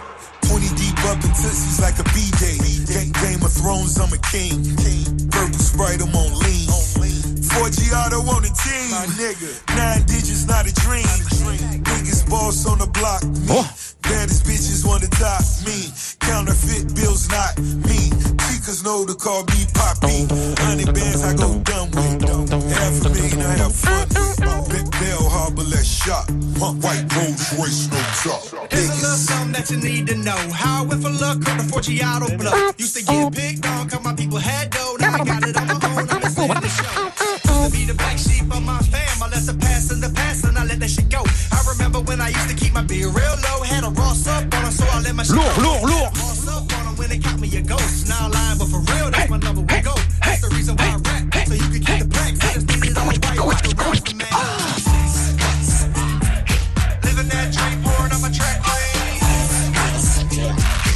[0.47, 2.57] 20 deep up in tussies like a B-Day.
[2.85, 4.61] Game, Game of Thrones, I'm a king.
[5.31, 6.64] Purple Sprite, I'm on lean.
[7.55, 9.49] 4G auto on the team, nigga.
[9.75, 11.07] Nine digits, not a dream.
[11.83, 13.63] Biggest boss on the block, me.
[14.03, 15.87] Baddest bitches wanna top me.
[16.19, 18.11] Counterfeit bills, not me.
[18.43, 20.27] Chicas know to call me Poppy.
[20.63, 22.27] Hundred bands, I go dumb with.
[22.75, 24.91] Half a million, I have fun with.
[24.91, 26.27] Be- Bal Harbour, let's shop.
[26.59, 28.71] Pump white Rolls Royce, no top.
[28.71, 30.37] Here's a little something that you need to know.
[30.51, 32.79] How I went for luck on the Forgiato block.
[32.79, 34.97] Used to get big on, cause my people had dough.
[34.99, 35.84] Now I got it on my
[42.25, 43.61] I used to keep my beer real low.
[43.61, 46.09] Had a Ross up on so I let my shit Lourd, lourd, lourd.
[46.17, 48.09] Ross up on her when they caught me a ghost.
[48.09, 50.01] Now lying, but for real, that's my number one goal.
[50.25, 51.45] That's the reason why I rap.
[51.45, 52.41] So you can keep the blacks.
[52.41, 53.21] I just need it all right.
[53.37, 54.25] Rock the roots, man.
[57.05, 58.57] Living that dream, pouring on my track,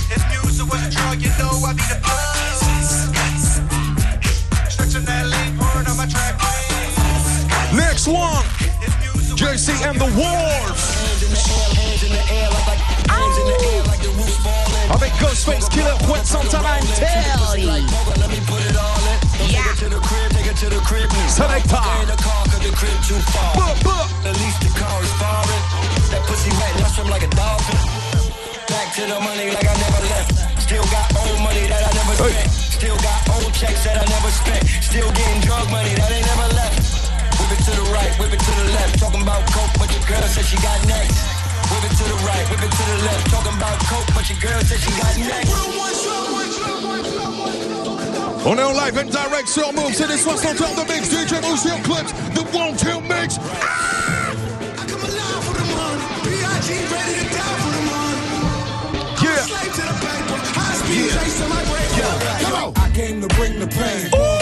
[0.09, 2.57] If music was a drug, you know I'd be the buzz.
[4.73, 6.41] Stretching that lane, pouring on my track,
[7.77, 8.41] Next one.
[9.37, 10.88] JC and the Wolves.
[15.19, 17.67] Ghostface Killah, Point Santana and Telly.
[21.29, 21.79] Selector.
[23.55, 24.27] Buh, buh.
[24.27, 25.63] At least the car is foreign.
[26.11, 27.79] That pussy wet, and I swim like a dolphin.
[28.67, 30.35] Back to the money like I never left.
[30.59, 32.49] Still got old money that I never spent.
[32.51, 34.67] Still got old checks that I never spent.
[34.83, 36.79] Still getting drug money that ain't never left.
[37.39, 38.99] Whip it to the right, whip it to the left.
[38.99, 41.38] Talking about coke, but your girl said she got next.
[41.69, 43.29] Whip it to the right, whip it to the left.
[43.29, 45.53] Talking about coke, but your girl said she got next.
[48.45, 51.39] On est en live and direct sur Mouv', c'est les 60 heures de mix, DJ
[51.83, 53.37] Clips, the Wanted Mix.
[53.37, 53.39] I
[54.87, 56.73] come alive for the month, B.I.G.
[56.89, 58.21] ready to die for the month.
[59.21, 59.45] Yeah.
[62.49, 62.71] Yeah.
[62.75, 64.38] I came to bring the pain.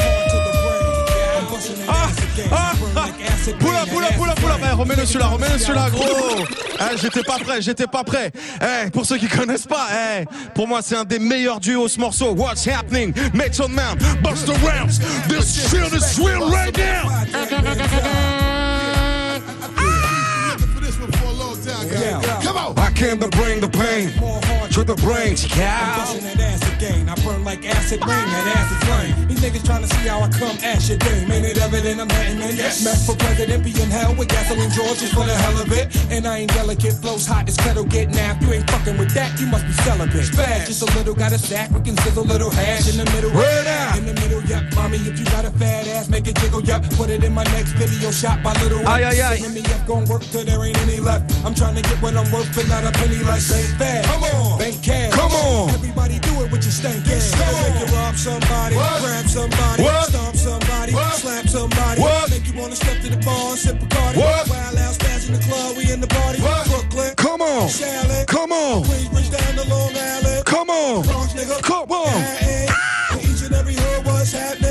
[3.60, 4.58] Poula, poula, poula, poula.
[4.64, 6.46] Eh, remets-le celui-là, remets-le celui-là, gros.
[6.80, 8.32] Eh, j'étais pas prêt, j'étais pas prêt.
[8.62, 12.00] Eh, pour ceux qui connaissent pas, eh, pour moi, c'est un des meilleurs duos ce
[12.00, 12.34] morceau.
[12.34, 13.14] What's happening?
[13.34, 15.00] Method Man, Buster Rams.
[15.28, 17.10] This shit is real right now.
[22.78, 24.12] I came to bring the pain
[24.78, 25.98] to the brains, cow.
[25.98, 27.10] Busting that ass again.
[27.10, 29.28] I burn like acid rain, that acid flame.
[29.28, 31.32] These niggas trying to see how I come at your dame.
[31.32, 32.56] Ain't it evident I'm hating man?
[32.56, 32.86] Yes.
[32.86, 35.90] Meth for president, be in hell with gasoline Georges for the hell of it.
[36.12, 38.44] And I ain't delicate, flows hot as kettle get napped.
[38.44, 40.30] You ain't fucking with that, you must be celibate.
[40.30, 40.68] Spaz.
[40.68, 43.34] Just a little, got a sack, we can sizzle a little hash in the middle.
[43.34, 43.98] Word out.
[43.98, 44.62] In the middle, yep.
[44.76, 46.84] Mommy, if you got a fat ass, make it jiggle, yep.
[46.92, 48.86] Put it in my next video, shot by little.
[48.86, 49.38] Aye, aye, aye.
[49.38, 51.34] Sending me up, gon' work till there ain't any left.
[51.44, 54.06] I'm trying to get what I'm worth, and not a penny like say fast.
[54.06, 55.14] Come on, bank cash.
[55.14, 55.70] Come on.
[55.70, 57.32] Everybody do it with your stank ass.
[57.32, 60.10] Make you rob somebody, grab somebody, What?
[60.10, 62.02] stomp somebody, slap somebody.
[62.02, 62.30] What?
[62.30, 63.86] Make you wanna step to the bar and sip a.
[64.20, 64.50] What?
[64.50, 66.40] Wild out, spaz in the club, we in the party.
[66.42, 67.70] Brooklyn, Come on.
[67.70, 68.84] Charlotte, Come on.
[68.84, 70.46] Queensbridge down to Long Island.
[70.46, 71.04] Come on.
[71.04, 71.62] Bronx, nigga.
[71.62, 72.24] Come on.
[73.22, 74.67] Each and every hood, what's happening?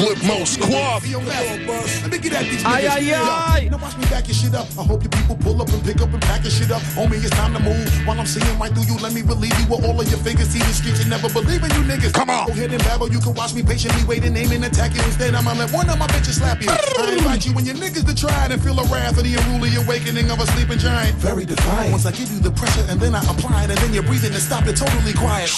[0.00, 0.14] Yeah, yeah.
[0.14, 2.02] Flip Most Quab.
[2.02, 2.90] Let me get at these Aye, niggas.
[2.90, 3.68] aye, Yo, aye.
[3.70, 4.66] Now watch me back your shit up.
[4.78, 6.82] I hope your people pull up and pick up and pack your shit up.
[6.96, 7.86] Homie, it's time to move.
[8.06, 10.48] While I'm seeing right through you, let me relieve you with all of your fingers.
[10.48, 12.14] See the streets, you never believe in you niggas.
[12.14, 12.46] Come on.
[12.46, 13.10] Go ahead and babble.
[13.12, 15.02] You can watch me patiently wait and aim and attack you.
[15.04, 16.70] Instead, I'ma let one of my bitches slap you.
[16.70, 19.34] I invite you and your niggas to try it and feel the wrath of the
[19.36, 21.16] unruly awakening of a sleeping giant.
[21.16, 21.92] Very defiant.
[21.92, 24.32] Once I give you the pressure and then I apply it and then you're breathing
[24.32, 25.50] and stop it totally quiet.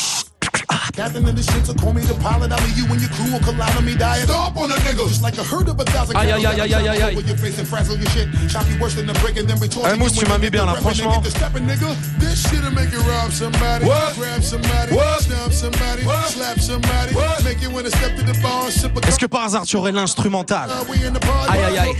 [0.92, 2.52] Captain of the ship, so call me the pilot.
[2.52, 4.28] I'll leave you and your crew will collide on me diet.
[4.28, 5.08] Stop on the nigga.
[5.08, 7.16] Just like a herd of a thousand Aïe, aïe, aïe, aïe, aïe, aïe.
[7.16, 8.28] over your face and frazzle your shit.
[8.48, 10.66] Chop you worse than the brick and then retort you Mousse, tu m'as mis bien,
[10.66, 11.22] là, franchement.
[11.22, 14.16] This shit'll make you rob somebody, What?
[14.16, 15.20] grab somebody, What?
[15.20, 17.14] stomp somebody, slap somebody,
[17.44, 19.76] make you wanna step to the bar and sip a Est-ce que par hasard tu
[19.76, 20.70] aurais l'instrumental?
[20.70, 21.14] Uh, in
[21.48, 21.96] Aïe, aïe, aïe.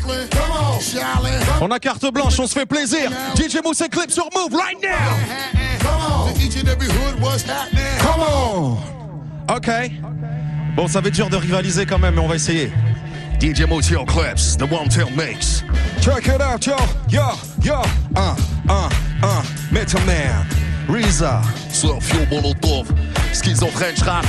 [1.61, 3.11] On, a carte blanche, on se fait plaisir.
[3.37, 6.22] DJ Mousse et Clip sur Move right now.
[6.43, 6.51] Come on.
[6.51, 7.99] To each and every hood, what's happening?
[7.99, 8.79] Come on.
[9.49, 9.69] Ok.
[10.77, 12.73] Bon, ça va être dur de rivaliser quand même, mais on va essayer.
[13.41, 15.63] DJ Motel Clips, the one tail mix.
[16.01, 16.77] Check it out, yo,
[17.09, 17.23] yo,
[17.63, 17.83] yo.
[18.17, 18.37] Un,
[18.69, 18.89] un,
[19.23, 19.43] un.
[19.73, 20.47] Metal Man,
[20.89, 21.43] Reza.
[21.69, 22.87] Sergio Molotov,
[23.33, 24.25] schizophrène rap.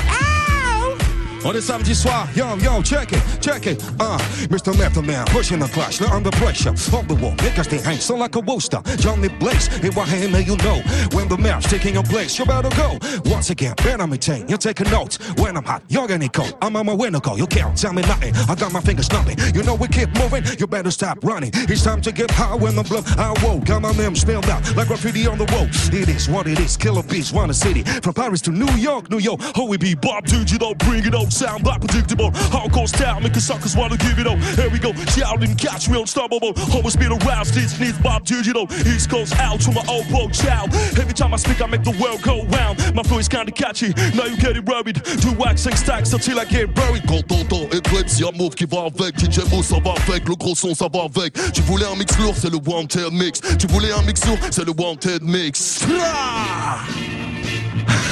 [1.46, 3.84] On est samedi soir, yo, yo, check it, check it.
[4.00, 4.18] Uh,
[4.50, 4.78] Mr.
[4.78, 6.70] Method Man, pushing the clutch, they're under pressure.
[6.70, 8.82] On the wall, niggas they hang so like a rooster.
[8.98, 10.82] Johnny Blaze, if I him, you know.
[11.12, 12.98] When the mayor's taking your place, you better go.
[13.26, 15.18] Once again, better maintain, you're taking notes.
[15.38, 16.30] When I'm hot, you're gonna.
[16.62, 18.34] I'm on my to go, you can't tell me nothing.
[18.50, 19.38] I got my fingers numbing.
[19.54, 21.52] You know we keep moving, you better stop running.
[21.54, 23.66] It's time to get high when the blood I woke.
[23.66, 25.68] Got my name spelled out like graffiti on the wall.
[25.92, 27.84] It is what it is, killer beats, one a city.
[28.02, 29.42] From Paris to New York, New York.
[29.58, 32.32] Oh, we be Bob Digital, bring it on, sound like predictable.
[32.54, 34.38] Hardcore style, make suckers wanna give it up.
[34.56, 36.54] Here we go, shouting, catch me unstoppable.
[36.72, 38.68] Always been around, this needs Bob Digital.
[38.86, 40.74] East Coast out to my old bro child.
[41.02, 42.78] Every time I speak, I make the world go round.
[42.94, 45.02] My flow is kinda catchy, now you get it worried.
[45.22, 47.04] Do waxing stacks until I get buried.
[47.08, 49.18] Quand t'entends Eclipse, y'a Move qui va avec.
[49.20, 50.28] DJ Mo, ça va avec.
[50.28, 51.34] Le gros son, ça va avec.
[51.54, 53.42] Tu voulais un mix lourd, c'est le Wanted Mix.
[53.58, 55.82] Tu voulais un mix lourd, c'est le Wanted Mix.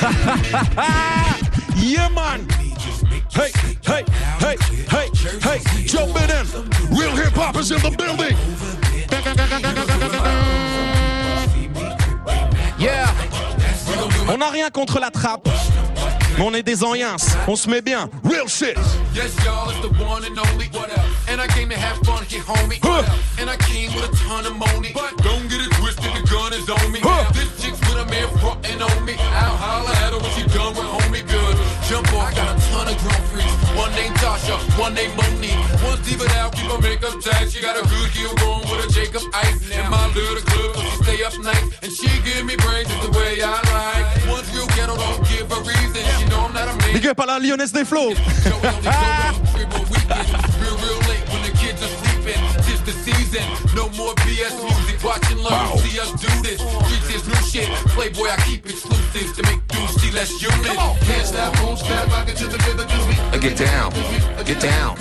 [1.78, 2.71] yeah, man.
[3.34, 3.52] Hey,
[3.86, 4.04] hey,
[4.40, 4.58] hey,
[4.90, 5.10] hey,
[5.42, 6.46] hey, jumping in.
[6.98, 8.36] Real hip hop is in the building.
[12.78, 13.10] Yeah.
[14.28, 15.48] On n'a rien contre la trappe,
[16.38, 17.16] mais on est des anciens.
[17.48, 18.10] On se met bien.
[18.24, 18.78] Real shit.
[19.14, 20.68] Yes, y'all, it's the one and only.
[20.74, 21.06] What up?
[21.28, 22.80] And I came to have fun, get homie.
[23.40, 24.92] And I came with a ton of money.
[24.94, 27.00] But don't get it twisted, the gun is on me.
[27.34, 29.14] This chick's a man frontin' on me.
[29.18, 31.56] I'll holler at her when she done with homie good.
[31.88, 33.56] Jump off, got a ton of grown freaks.
[33.78, 35.62] One named Tasha, one named Monique.
[35.86, 37.52] One Steve it out, keep her makeup tight.
[37.52, 39.70] She got a good heel going with a Jacob Ice.
[39.70, 41.66] In my little club, she stay up night.
[41.84, 44.06] And she give me brains just the way I like.
[44.34, 46.02] One real ghetto, don't give a reason.
[46.18, 46.94] She know I'm not a man.
[46.94, 48.18] Big up à la Lyonnaise des flots.
[52.82, 52.88] Real, real late when the kids are sleeping.
[52.88, 53.76] Tis the season.
[53.76, 55.04] No more BS music.
[55.04, 55.80] Watching love.
[55.80, 56.62] See us do this.
[56.62, 57.70] Reach this new shit.
[57.94, 60.76] Playboy, I keep exclusives to make dudes see less human.
[60.76, 62.08] Can't stop, won't stop.
[62.10, 62.88] Rock it to the rhythm.
[63.40, 63.92] Get down.
[64.46, 64.98] Get down.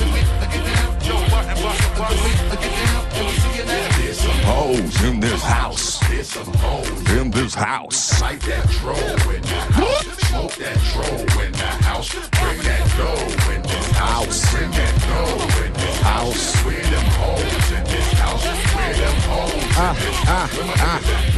[3.81, 5.99] There's some Hoes in this house.
[6.09, 7.11] There's some hoes.
[7.13, 8.21] In this house.
[8.21, 10.07] Light that troll in the house.
[10.29, 12.13] Smoke that troll in the house.
[12.13, 14.53] Bring that dough in this house.
[14.53, 15.60] Bring that dough
[16.03, 16.55] house.
[16.57, 16.67] Ah, ah, ah.
[16.67, 18.45] Where them hoes in this house?
[18.45, 19.61] Where them hoes in
[20.01, 21.31] this house?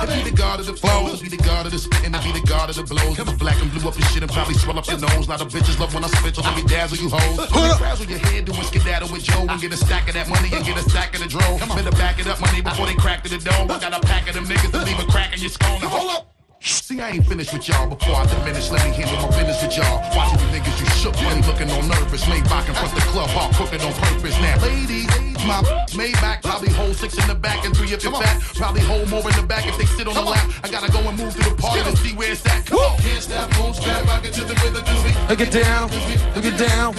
[0.00, 2.32] I be the god of the flows, be the god of the spitting, I be
[2.32, 3.18] the god of the blows.
[3.18, 5.26] If I'm black and blue up your shit and probably swell up your nose.
[5.26, 7.36] A lot of bitches love when I spit, so let me dazzle you hoes.
[7.36, 10.28] Let me frazzle your head, doing skedaddle with Joe and get a stack of that
[10.28, 11.58] money and get a stack of the dro.
[11.76, 13.70] Better back it up, money before they crack to the dome.
[13.70, 15.78] I got a pack of them niggas to leave a crack in your skull.
[15.80, 16.39] Now hold up.
[16.62, 18.70] See, I ain't finished with y'all before I diminish.
[18.70, 19.96] Let me handle my business with y'all.
[20.14, 22.24] Watching you niggas, you shook money, looking all nervous.
[22.26, 24.36] Maybach in front the club, hard cooking on purpose.
[24.44, 25.08] Now, ladies,
[25.48, 25.64] my
[25.96, 28.42] Maybach probably hold six in the back and three if you're fat.
[28.56, 30.50] Probably hold more in the back if they sit on the lap.
[30.62, 32.66] I gotta go and move to the party to see where it's at.
[32.66, 34.84] Come on, can't stop, won't stop, rock it to the rhythm.
[35.30, 35.88] Look it down.
[36.36, 36.92] Look it down.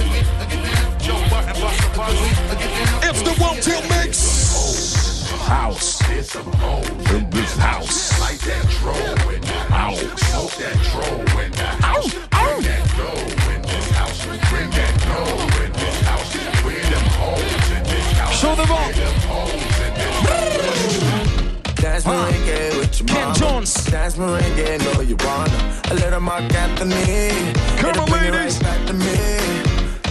[3.06, 4.41] It's the Wanted Mix.
[5.48, 6.00] House.
[6.08, 8.20] There's some hoes In this house.
[8.22, 10.00] Light that troll in the house.
[10.00, 12.14] Smoke that troll in the house.
[12.14, 14.26] Bring that dough in this house.
[14.26, 16.36] Bring that dough in this house.
[16.64, 18.42] Where them hoes in this house?
[18.42, 18.96] Chaud devant.
[18.96, 19.54] Where them hoes
[19.86, 20.16] in this
[21.04, 21.76] house?
[21.82, 23.40] Dance merengue with your Ken mama.
[23.40, 23.74] Jones.
[23.86, 25.82] Dance merengue, know you wanna.
[25.92, 27.54] A little Marc Anthony.
[27.78, 28.56] Come on, ladies.
[28.56, 29.16] Right back to me.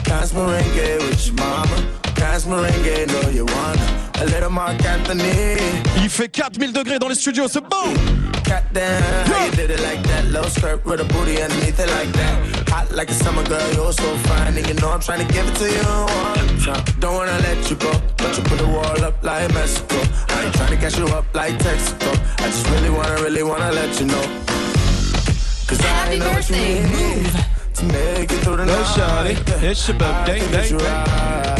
[0.05, 2.00] Dance merengue with your mama.
[2.21, 3.87] Dance merengue, know you wanna.
[4.21, 5.57] A little Marc Anthony.
[6.03, 7.95] Il fait 4000 degrés dans les studios, c'est bon.
[8.45, 10.25] Cat down, how you did it like that?
[10.31, 12.69] Low skirt with a booty underneath it like that.
[12.69, 14.55] Hot like a summer girl, you're so fine.
[14.59, 15.83] And you know I'm trying to give it to you
[16.27, 16.85] one time.
[17.01, 19.97] Don't wanna let you go, but you put the wall up like Mexico.
[20.29, 22.13] I ain't trying to catch you up like Texaco.
[22.39, 24.25] I just really wanna, really wanna let you know.
[25.67, 27.31] Cause I know what you need
[27.77, 28.87] to make it through the No, night.
[28.95, 31.60] shawty, it's your birthday, I can get you day,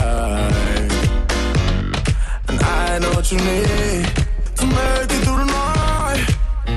[3.01, 4.05] know what you need
[4.61, 6.21] to make it through the night.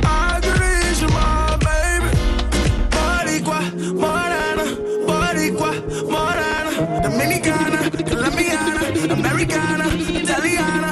[0.04, 2.12] I can reach you, my baby.
[2.96, 3.60] Boricua,
[4.04, 4.66] morena,
[5.08, 5.72] Boricua,
[6.14, 6.72] morena,
[7.04, 8.82] Dominicana, Colombiana,
[9.18, 9.86] Americana,
[10.22, 10.90] Italiana.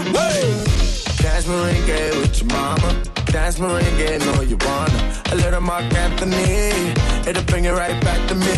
[1.21, 2.89] Dance merengue with your mama.
[3.27, 4.99] Dance merengue, know you wanna.
[5.32, 6.93] A little Marc Anthony,
[7.27, 8.57] it'll bring it right back to me.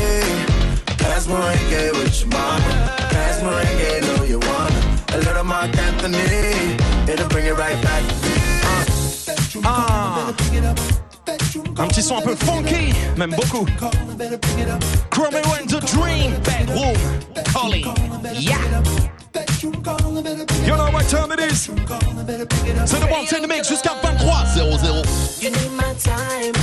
[0.98, 2.72] Dance merengue with your mama.
[3.12, 4.93] Dance merengue, know you wanna.
[5.14, 6.18] A little Marc Anthony,
[7.08, 8.02] it'll bring it right back
[9.52, 9.64] to me.
[9.64, 10.34] Ah.
[11.78, 13.66] Un petit son un peu funky, même beaucoup.
[15.12, 16.98] Chrome and the Dream, Bedroom,
[17.52, 17.86] Calling,
[18.34, 18.58] yeah.
[19.64, 21.70] You know what time it is?
[22.86, 25.04] C'est le One in the Mix jusqu'à 23 00.
[25.42, 26.54] You need my time,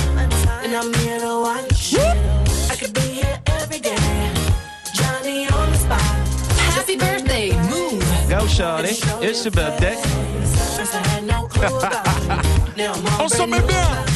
[0.63, 1.95] and I'm here to watch.
[2.69, 3.95] I could be here every day.
[4.93, 6.01] Johnny on the spot.
[6.75, 7.30] Happy birthday,
[8.41, 9.95] know, Charlie, it's your birthday.
[13.19, 14.10] On s'en met bien!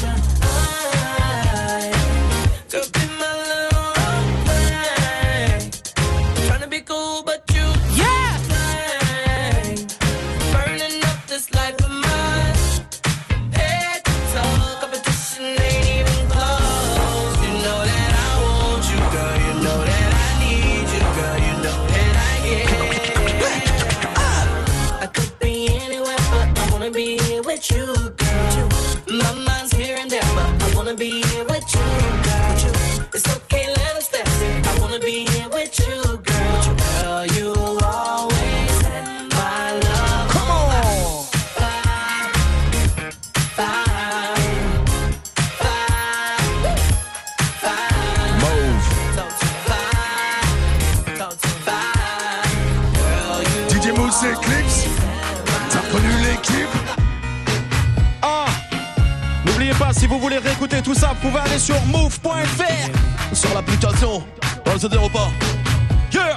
[60.25, 64.23] Voulez réécouter tout ça, vous pouvez aller sur move.fr sur l'application.
[64.65, 65.29] On se pas.
[66.11, 66.35] Yeah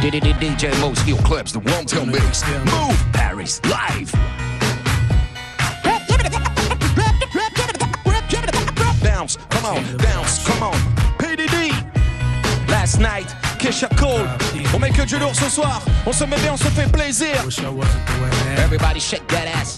[0.00, 0.64] DJ
[1.12, 2.42] Eclipse, the One Mix.
[2.64, 4.10] Move Paris live.
[9.02, 10.76] Bounce, come on, bounce, come on.
[11.18, 11.74] PDD.
[12.70, 14.26] Last night, Kesha Cole.
[14.74, 15.82] On met que du lourd ce soir.
[16.06, 17.36] On se met bien, on se fait plaisir.
[18.56, 19.76] Everybody shake that ass.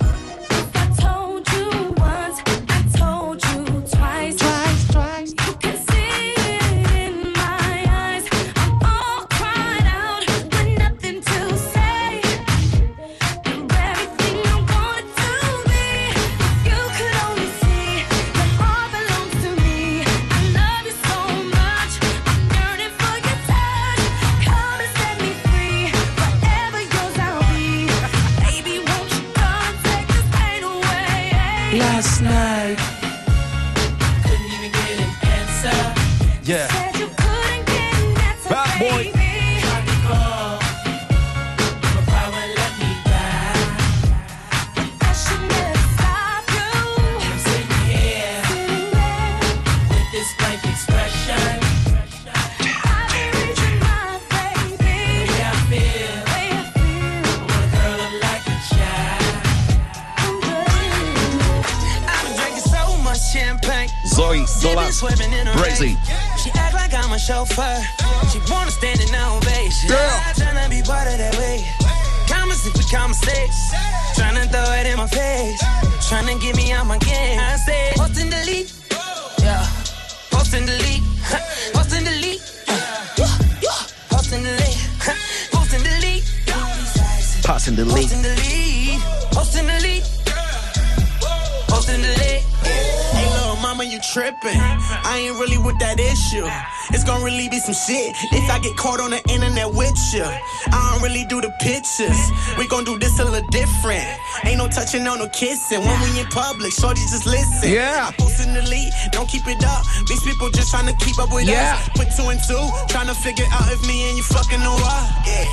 [94.03, 94.59] Tripping.
[94.59, 96.45] I ain't really with that issue.
[96.91, 100.25] It's gonna really be some shit if I get caught on the internet with you.
[100.27, 102.19] I don't really do the pictures.
[102.59, 104.05] We gon' do this a little different.
[104.45, 105.81] Ain't no touching, no no kissing.
[105.81, 107.71] When we in public, shorty just listen.
[107.71, 108.09] Yeah.
[108.09, 109.87] I post in the lead, don't keep it up.
[110.09, 111.79] These people just trying to keep up with Yeah.
[111.79, 111.89] us.
[111.95, 115.07] Put two and two, trying to figure out if me and you fucking or what.
[115.27, 115.47] Yeah.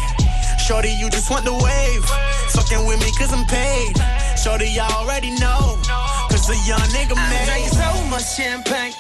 [0.58, 2.06] Shorty, you just want the wave.
[2.54, 3.94] Fucking with me cause I'm paid.
[4.38, 5.78] Shorty, y'all already know.
[6.40, 7.46] Cause a young nigga I'm made.
[7.52, 8.94] drinking so much champagne.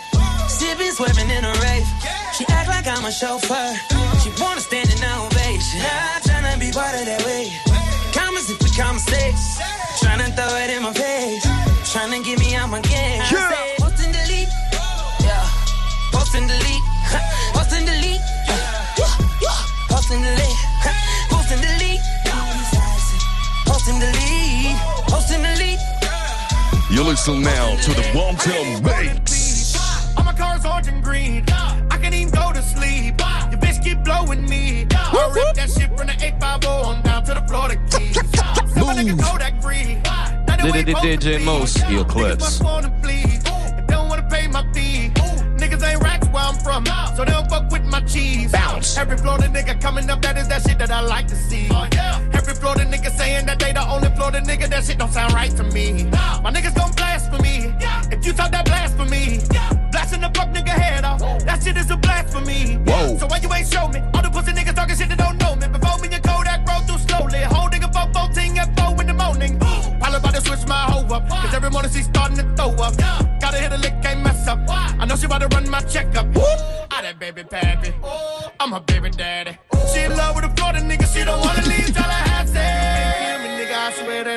[0.49, 1.87] Sipping, swerving in a rave.
[2.35, 3.71] She act like I'm a chauffeur.
[4.19, 5.79] She wanna stand in ovation.
[5.79, 7.55] I'm tryna be part of that wave.
[8.11, 9.55] Commas if we come mistakes.
[10.03, 11.45] Tryna throw it in my face.
[11.87, 13.21] Tryna get me out my game.
[13.21, 14.51] I say, post and delete.
[15.23, 15.47] Yeah.
[16.11, 16.83] Post and delete.
[17.55, 18.21] Post and delete.
[19.87, 20.48] Post and delete.
[26.99, 30.17] You listen now to the Wanted Mix.
[30.17, 31.45] All my cars orange and green.
[31.47, 33.15] I can even go to sleep.
[33.49, 34.85] Your bitch keep blowing me.
[34.91, 38.15] I rip that shit from the 850 on down to the Florida Keys.
[38.15, 39.95] Some niggas Kodak free.
[40.99, 42.59] DJ Mouss, the Eclipse.
[42.59, 43.43] wanna please.
[43.43, 45.13] They don't wanna pay my fee.
[45.55, 46.85] Niggas ain't racks where I'm from,
[47.15, 48.51] so they don't fuck with my cheese.
[48.51, 48.97] Bounce.
[48.97, 51.69] Every Florida nigga coming up, that is that shit that I like to see.
[51.71, 51.87] Oh,
[52.33, 53.68] Every Florida nigga saying that they the only Florida
[54.49, 56.05] nigga, that shit don't sound right to me.
[56.43, 57.73] My niggas gon' blasphemy.
[58.11, 59.39] If you talk that blasphemy,
[59.91, 61.19] blasting the fuck nigga head off.
[61.45, 62.75] That shit is a blasphemy.
[62.87, 63.17] Whoa.
[63.17, 63.99] So why you ain't show me?
[64.13, 65.67] All the pussy niggas talking shit that don't know me.
[65.67, 67.41] Before me and Kodak roll through slowly.
[67.53, 69.59] Whole nigga 414 at 4 in the morning.
[69.59, 71.29] Probably about to switch my hoe up.
[71.29, 72.97] Cause every morning she starting to throw up.
[73.39, 74.59] Gotta hit a lick, can't mess up.
[74.67, 76.25] I know she about to run my checkup.
[76.35, 77.93] I ah, that baby pappy.
[78.59, 79.57] I'm her baby daddy.
[79.93, 81.05] She in love with a Florida nigga.
[81.13, 81.78] She don't wanna leave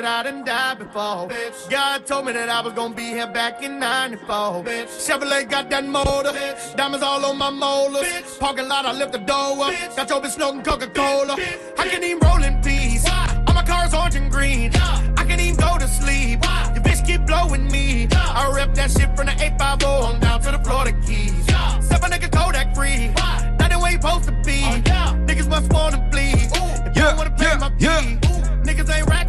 [0.02, 1.28] that I done died before.
[1.28, 1.70] Bitch.
[1.70, 4.64] God told me that I was gonna be here back in 94.
[4.64, 4.88] Bitch.
[5.06, 6.32] Chevrolet got that motor.
[6.76, 8.36] Diamonds all on my molars.
[8.38, 9.72] Parking lot, I lift the door up.
[9.96, 11.36] Got your bitch smoking Coca-Cola.
[11.78, 13.08] I can even roll in peace.
[13.46, 14.74] All my cars orange and green.
[14.74, 16.40] I can even go to sleep.
[16.42, 16.72] Why?
[16.74, 18.08] Your bitch keep blowing me.
[18.12, 21.46] I rip that shit from the 850 on down to the Florida Keys.
[21.48, 21.80] Yeah.
[21.80, 23.12] Step a nigga Kodak free.
[23.58, 24.62] That ain't where you supposed to be.
[24.64, 26.50] Oh, yeah Niggas must wanna bleed.
[26.86, 28.18] If you don't wanna pay my fee.
[28.66, 29.21] Niggas ain't racks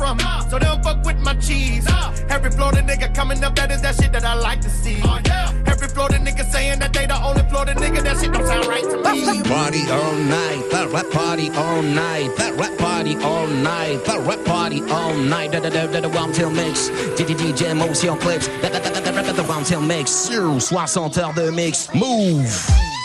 [0.00, 1.86] where I'm so they don't fuck with my cheese.
[2.28, 5.00] Every Florida nigga coming up, that is that shit that I like to see.
[5.04, 5.18] Oh,
[5.66, 8.82] Every Florida nigga saying that they the only Florida nigga, that shit don't sound right
[8.82, 9.42] to me.
[9.42, 14.44] Party all night, that rap party all night, that rap party all night, that rap
[14.44, 15.52] party all night.
[15.52, 19.22] Da da da da da One Mix, DJ Motion Clips, da da da da da
[19.22, 21.88] da da Wanted Mix sur 60 heures de mix.
[21.94, 22.99] Mouv'.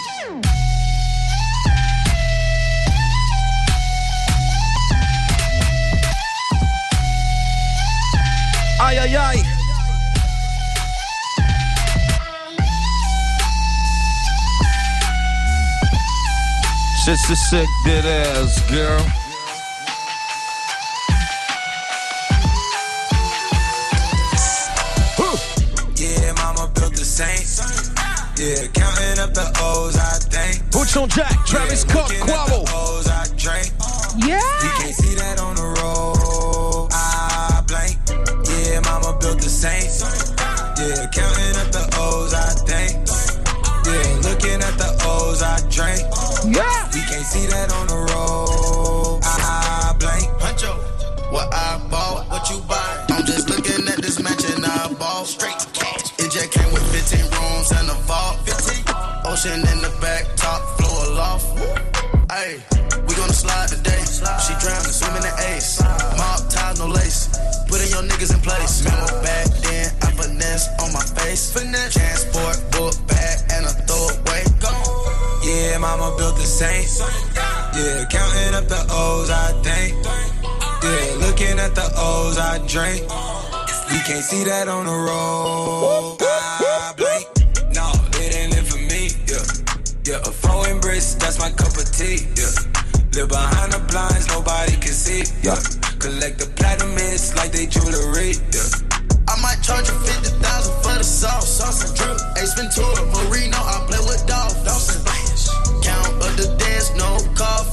[8.87, 9.43] Aïe aïe aïe.
[17.03, 19.01] Just a sick dead ass girl.
[25.95, 27.89] Yeah, mama built the Saints.
[28.37, 30.71] Yeah, counting up the O's, I think.
[30.71, 32.65] Boots on Jack, Travis Cook, Quavo.
[32.65, 33.73] the O's, I drink.
[34.17, 34.37] Yeah.
[34.61, 35.64] You can't see that on the
[39.65, 40.31] mama built the Saints.
[40.77, 42.93] Yeah, counting up the O's, I think.
[43.85, 46.03] Yeah, looking at the O's, I drink.
[46.53, 46.89] Yeah.
[46.93, 49.19] We can't see that on the road.
[49.23, 50.27] I blank.
[50.41, 50.75] Huncho,
[51.31, 53.05] what I bought, what you buy.
[53.09, 56.11] I'm just looking at this match and I bought straight cash.
[56.19, 58.37] It just came with 15 rooms and a vault.
[58.45, 58.85] 15.
[59.25, 60.34] Ocean in the back,
[71.35, 71.51] face.
[71.51, 71.93] Finesse.
[71.93, 74.43] Transport, book bag, and a throwaway.
[75.43, 76.99] Yeah, mama built the Saints.
[77.75, 79.93] Yeah, counting up the O's, I think.
[80.83, 83.01] Yeah, looking at the O's, I drink.
[83.91, 86.17] We can't see that on the road.
[86.21, 87.27] I blink.
[87.75, 89.11] No, it ain't live for me.
[89.27, 89.45] Yeah,
[90.05, 92.25] yeah, a foreign bricks, that's my cup of tea.
[92.35, 92.53] Yeah,
[93.13, 95.23] live behind the blinds, nobody can see.
[95.43, 95.59] Yeah,
[95.99, 96.95] collect the platinum
[97.35, 98.33] like they jewelry.
[98.51, 98.95] Yeah.
[99.27, 100.34] I might charge you 50,000 for the
[101.05, 101.47] sauce.
[101.47, 102.17] Sauce and drip.
[102.41, 104.57] Ace Ventura, Marino, I play with Dolph.
[104.65, 105.05] Dawson.
[105.85, 107.69] Count of the dance, no cough.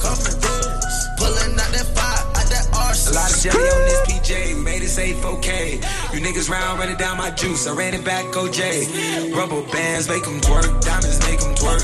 [1.17, 4.89] Pulling out that fire, out that A lot of jelly on this PJ, made it
[4.89, 5.79] safe, okay.
[6.13, 9.33] You niggas round running down my juice, I ran it back, OJ.
[9.33, 11.81] Rubber bands make them twerk, diamonds make them twerk.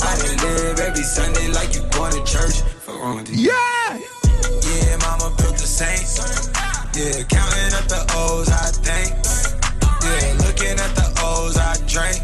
[0.00, 2.60] I done live every Sunday like you going to church.
[2.86, 3.50] Fuck wrong with you?
[3.50, 3.98] Yeah!
[4.62, 6.18] Yeah, mama built the Saints.
[6.96, 9.12] Yeah, counting up the O's, I think.
[10.02, 12.22] Yeah, looking at the O's, I drink.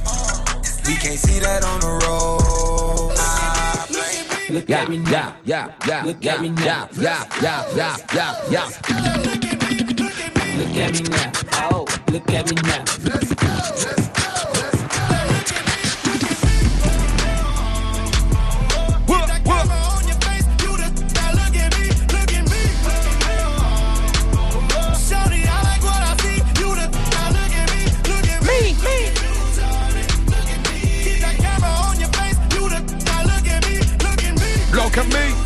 [0.87, 3.15] We can't see that on the road.
[3.19, 4.51] I blink.
[4.51, 8.67] Look at me now, yeah, yeah, look at me now, yeah, yeah, yeah, yeah, yeah.
[10.57, 11.33] Look at me now.
[11.71, 14.12] Oh, look at me now.
[34.95, 35.42] look at me.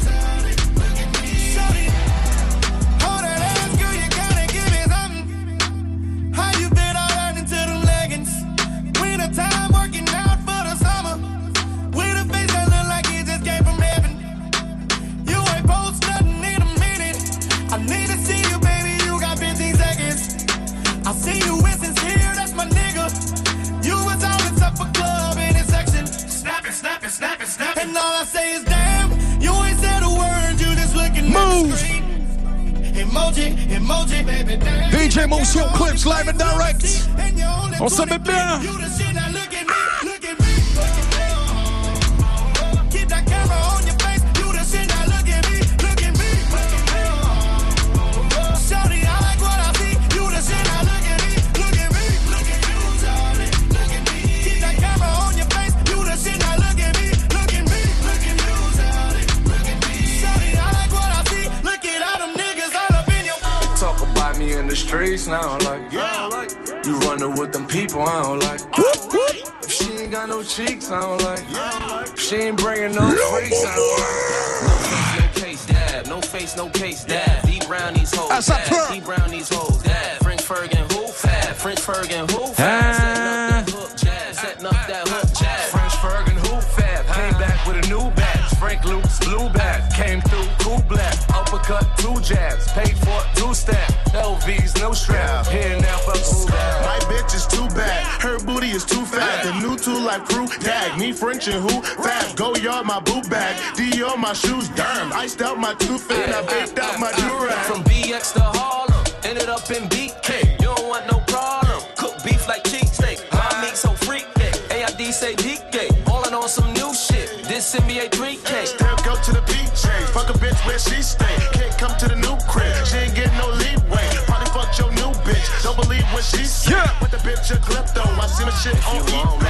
[104.16, 104.68] Dior my shoes.
[104.70, 107.62] Damn, iced out my tooth and I baked out my durag.
[107.64, 110.58] From BX to Harlem, ended up in BK.
[110.60, 111.80] You don't want no problem.
[111.96, 113.20] Cook beef like cheesesteak.
[113.32, 114.26] My meat so freaky.
[114.70, 116.04] AID say DK.
[116.04, 117.44] Ballin' on some new shit.
[117.44, 118.66] This NBA 3K.
[118.66, 119.86] Still go to the PJ.
[120.14, 121.36] Fuck a bitch where she stay.
[121.52, 122.86] Can't come to the new crib.
[122.86, 124.08] She ain't getting no leeway.
[124.26, 125.46] Probably fuck your new bitch.
[125.62, 126.90] Don't believe what she said.
[127.00, 128.04] With the bitch a klepto.
[128.18, 129.45] I see my shit on Want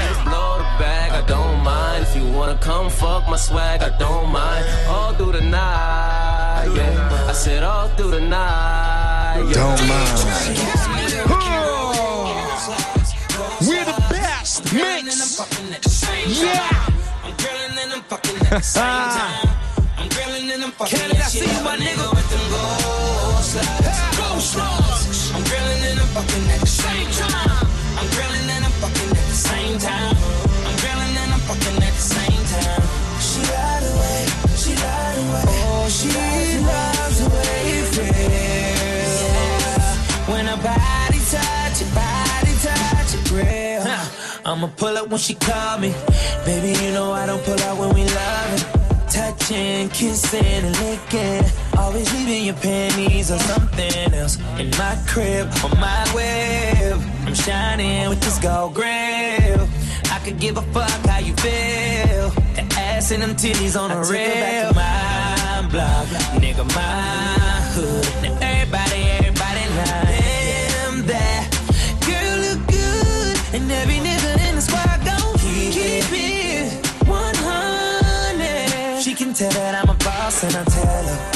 [2.57, 4.67] wanna come fuck my swag, I don't mind.
[4.89, 7.29] All through the night, yeah.
[7.29, 9.55] I said all through the night, yeah.
[9.55, 10.19] Don't mind.
[13.61, 16.43] We're the best mix.
[16.43, 16.83] Yeah.
[20.87, 22.11] Canada, i'm see you, my nigga.
[22.11, 22.16] With them gold
[44.57, 45.93] I'ma pull up when she call me.
[46.47, 48.65] Baby, you know I don't pull out when we love it.
[49.13, 51.45] Touching, kissing, and licking.
[51.77, 56.99] Always leaving your panties or something else in my crib on my web.
[57.27, 59.69] I'm shining with this gold grill.
[60.11, 62.31] I could give a fuck how you feel.
[62.57, 64.73] The ass and them titties on the real.
[64.73, 66.07] My block,
[66.41, 68.23] nigga, my hood.
[68.23, 68.36] Now
[79.41, 79.45] 100.
[79.45, 81.36] She can tell that I'm a boss, and I tell her.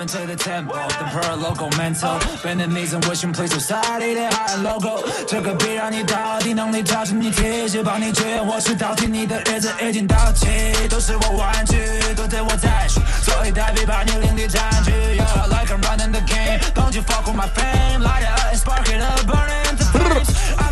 [0.00, 4.56] into the tempo, the pearl loco mental Bending knees and wishing please society 的 high
[4.62, 10.46] logo 这个比让你到底能力超出你体系帮你追我是到底你的日子已经到期
[10.88, 11.76] 都是我玩具
[12.14, 18.52] 都对我在数所以代币把你领地占据 Yeah like I'm running the game Don't you fuck with my fame Light it up
[18.52, 20.69] and spark it up burn it into flames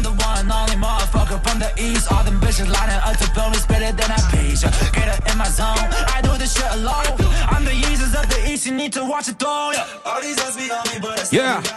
[0.52, 3.30] I'm the one and only motherfucker from the east All them bitches lining up to
[3.34, 5.78] blow me it then I peace Get it in my zone
[6.16, 7.14] I do this shit alone
[7.54, 9.86] I'm the Yeezus of the east you need to watch it though yeah.
[10.06, 11.62] All these guys be on me, but I still Yeah.
[11.62, 11.70] be.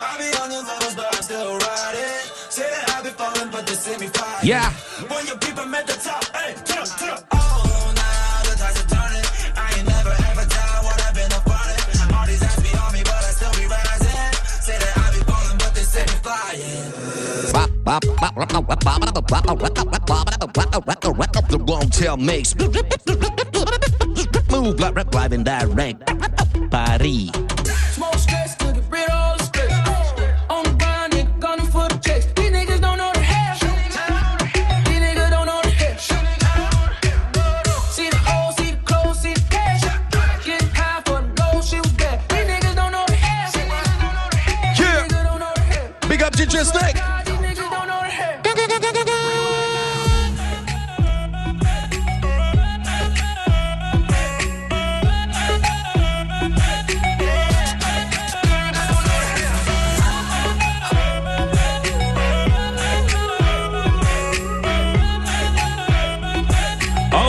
[0.00, 2.24] I be on your levels, but I'm still riding.
[2.48, 4.48] Say that I be falling, but they see me fighting.
[4.48, 4.70] Yeah.
[5.08, 7.29] When your people at the top, hey, turn up, turn up.
[21.48, 22.54] The Wanted Mix.
[24.48, 26.06] Mouv' like rap live and direct.
[26.70, 27.49] Paris.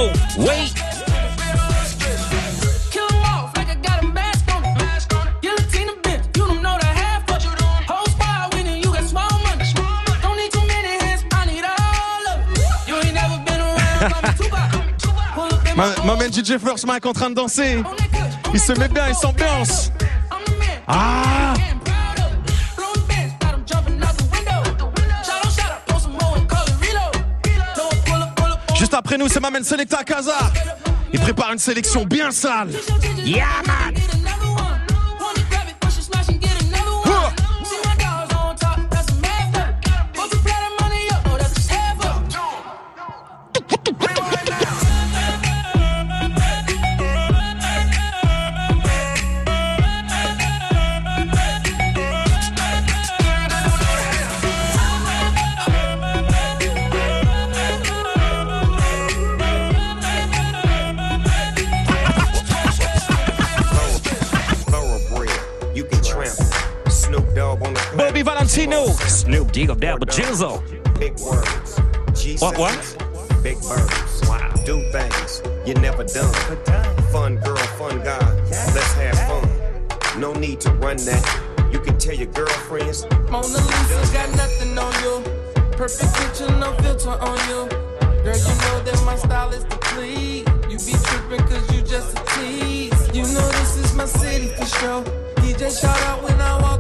[0.03, 0.81] Oh, wait.
[16.31, 17.83] DJ First Mike en train de danser.
[18.53, 19.91] Il se met bien, il s'ambiance.
[20.87, 21.53] Ah!
[29.11, 30.53] Après nous, c'est ma Selecta Casa.
[31.11, 32.69] Il prépare une sélection bien sale.
[33.25, 33.43] Yeah!
[69.65, 70.99] Snoop Diggle Dabble Jizzle.
[70.99, 71.79] Big words.
[72.19, 73.43] G What, what?
[73.43, 74.21] Big birds.
[74.27, 74.51] Wow.
[74.65, 76.33] Do things you never done.
[77.11, 78.33] Fun girl, fun guy.
[78.49, 80.19] Let's have fun.
[80.19, 81.69] No need to run that.
[81.71, 83.05] You can tell your girlfriends.
[83.29, 85.23] Mona Lisa got nothing on you.
[85.77, 87.69] Perfect picture, no filter on you.
[88.23, 90.45] Girl, you know that my style is to please.
[90.69, 93.15] You be tripping cause you just a tease.
[93.15, 95.03] You know this is my city for sure.
[95.35, 96.70] DJ shout out when I walk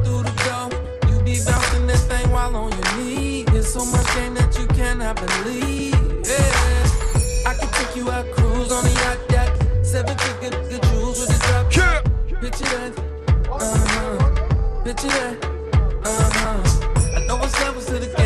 [2.51, 3.43] while on your knee.
[3.43, 5.93] There's so much game that you cannot believe.
[6.25, 7.49] Yeah.
[7.49, 9.85] I can take you out cruise on a yacht, yacht.
[9.85, 11.75] Seven figure the jewels with the drop.
[11.75, 12.39] Yeah.
[12.39, 12.99] Picture that.
[13.49, 14.83] Uh-huh.
[14.83, 15.45] Picture that.
[16.05, 17.17] Uh-huh.
[17.17, 18.20] I know it's levels to the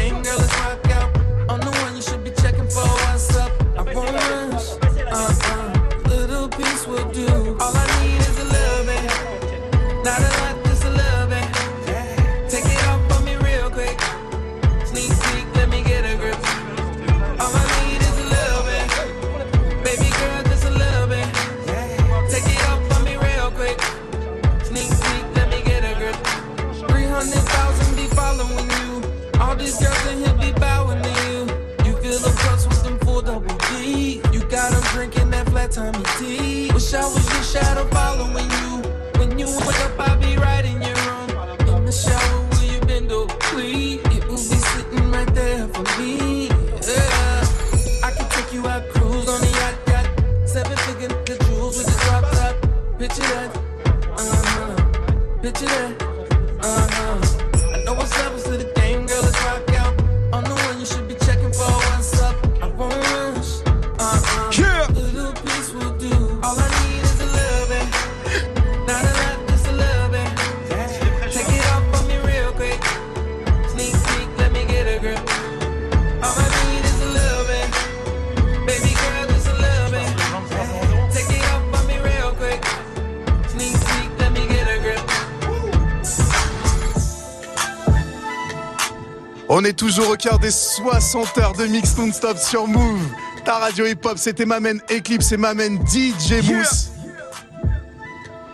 [36.96, 38.82] I was your shadow following you.
[39.20, 41.30] When you wake up, I'll be right in your room.
[41.76, 44.00] In the shower, will you bend over, please?
[44.16, 46.48] It will be sitting right there for me.
[46.48, 48.04] Yeah.
[48.04, 50.08] I can take you out, cruise on the yacht, yacht.
[50.48, 52.56] Seven figure, the jewels with the drop top.
[52.98, 53.58] Picture that.
[54.18, 55.42] Uh-huh.
[55.42, 55.95] Picture that.
[90.40, 93.02] Des 60 heures de mix non-stop sur Move.
[93.44, 96.90] Ta radio hip-hop, c'était Mamen Eclipse et Mamen DJ Mousse.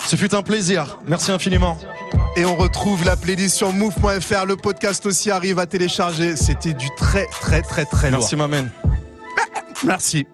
[0.05, 0.99] Ce fut un plaisir.
[1.07, 1.77] Merci infiniment.
[2.35, 4.45] Et on retrouve la playlist sur move.fr.
[4.45, 6.35] Le podcast aussi arrive à télécharger.
[6.35, 8.19] C'était du très, très, très, très lourd.
[8.21, 8.69] Merci, Mamen.
[9.83, 10.27] Merci.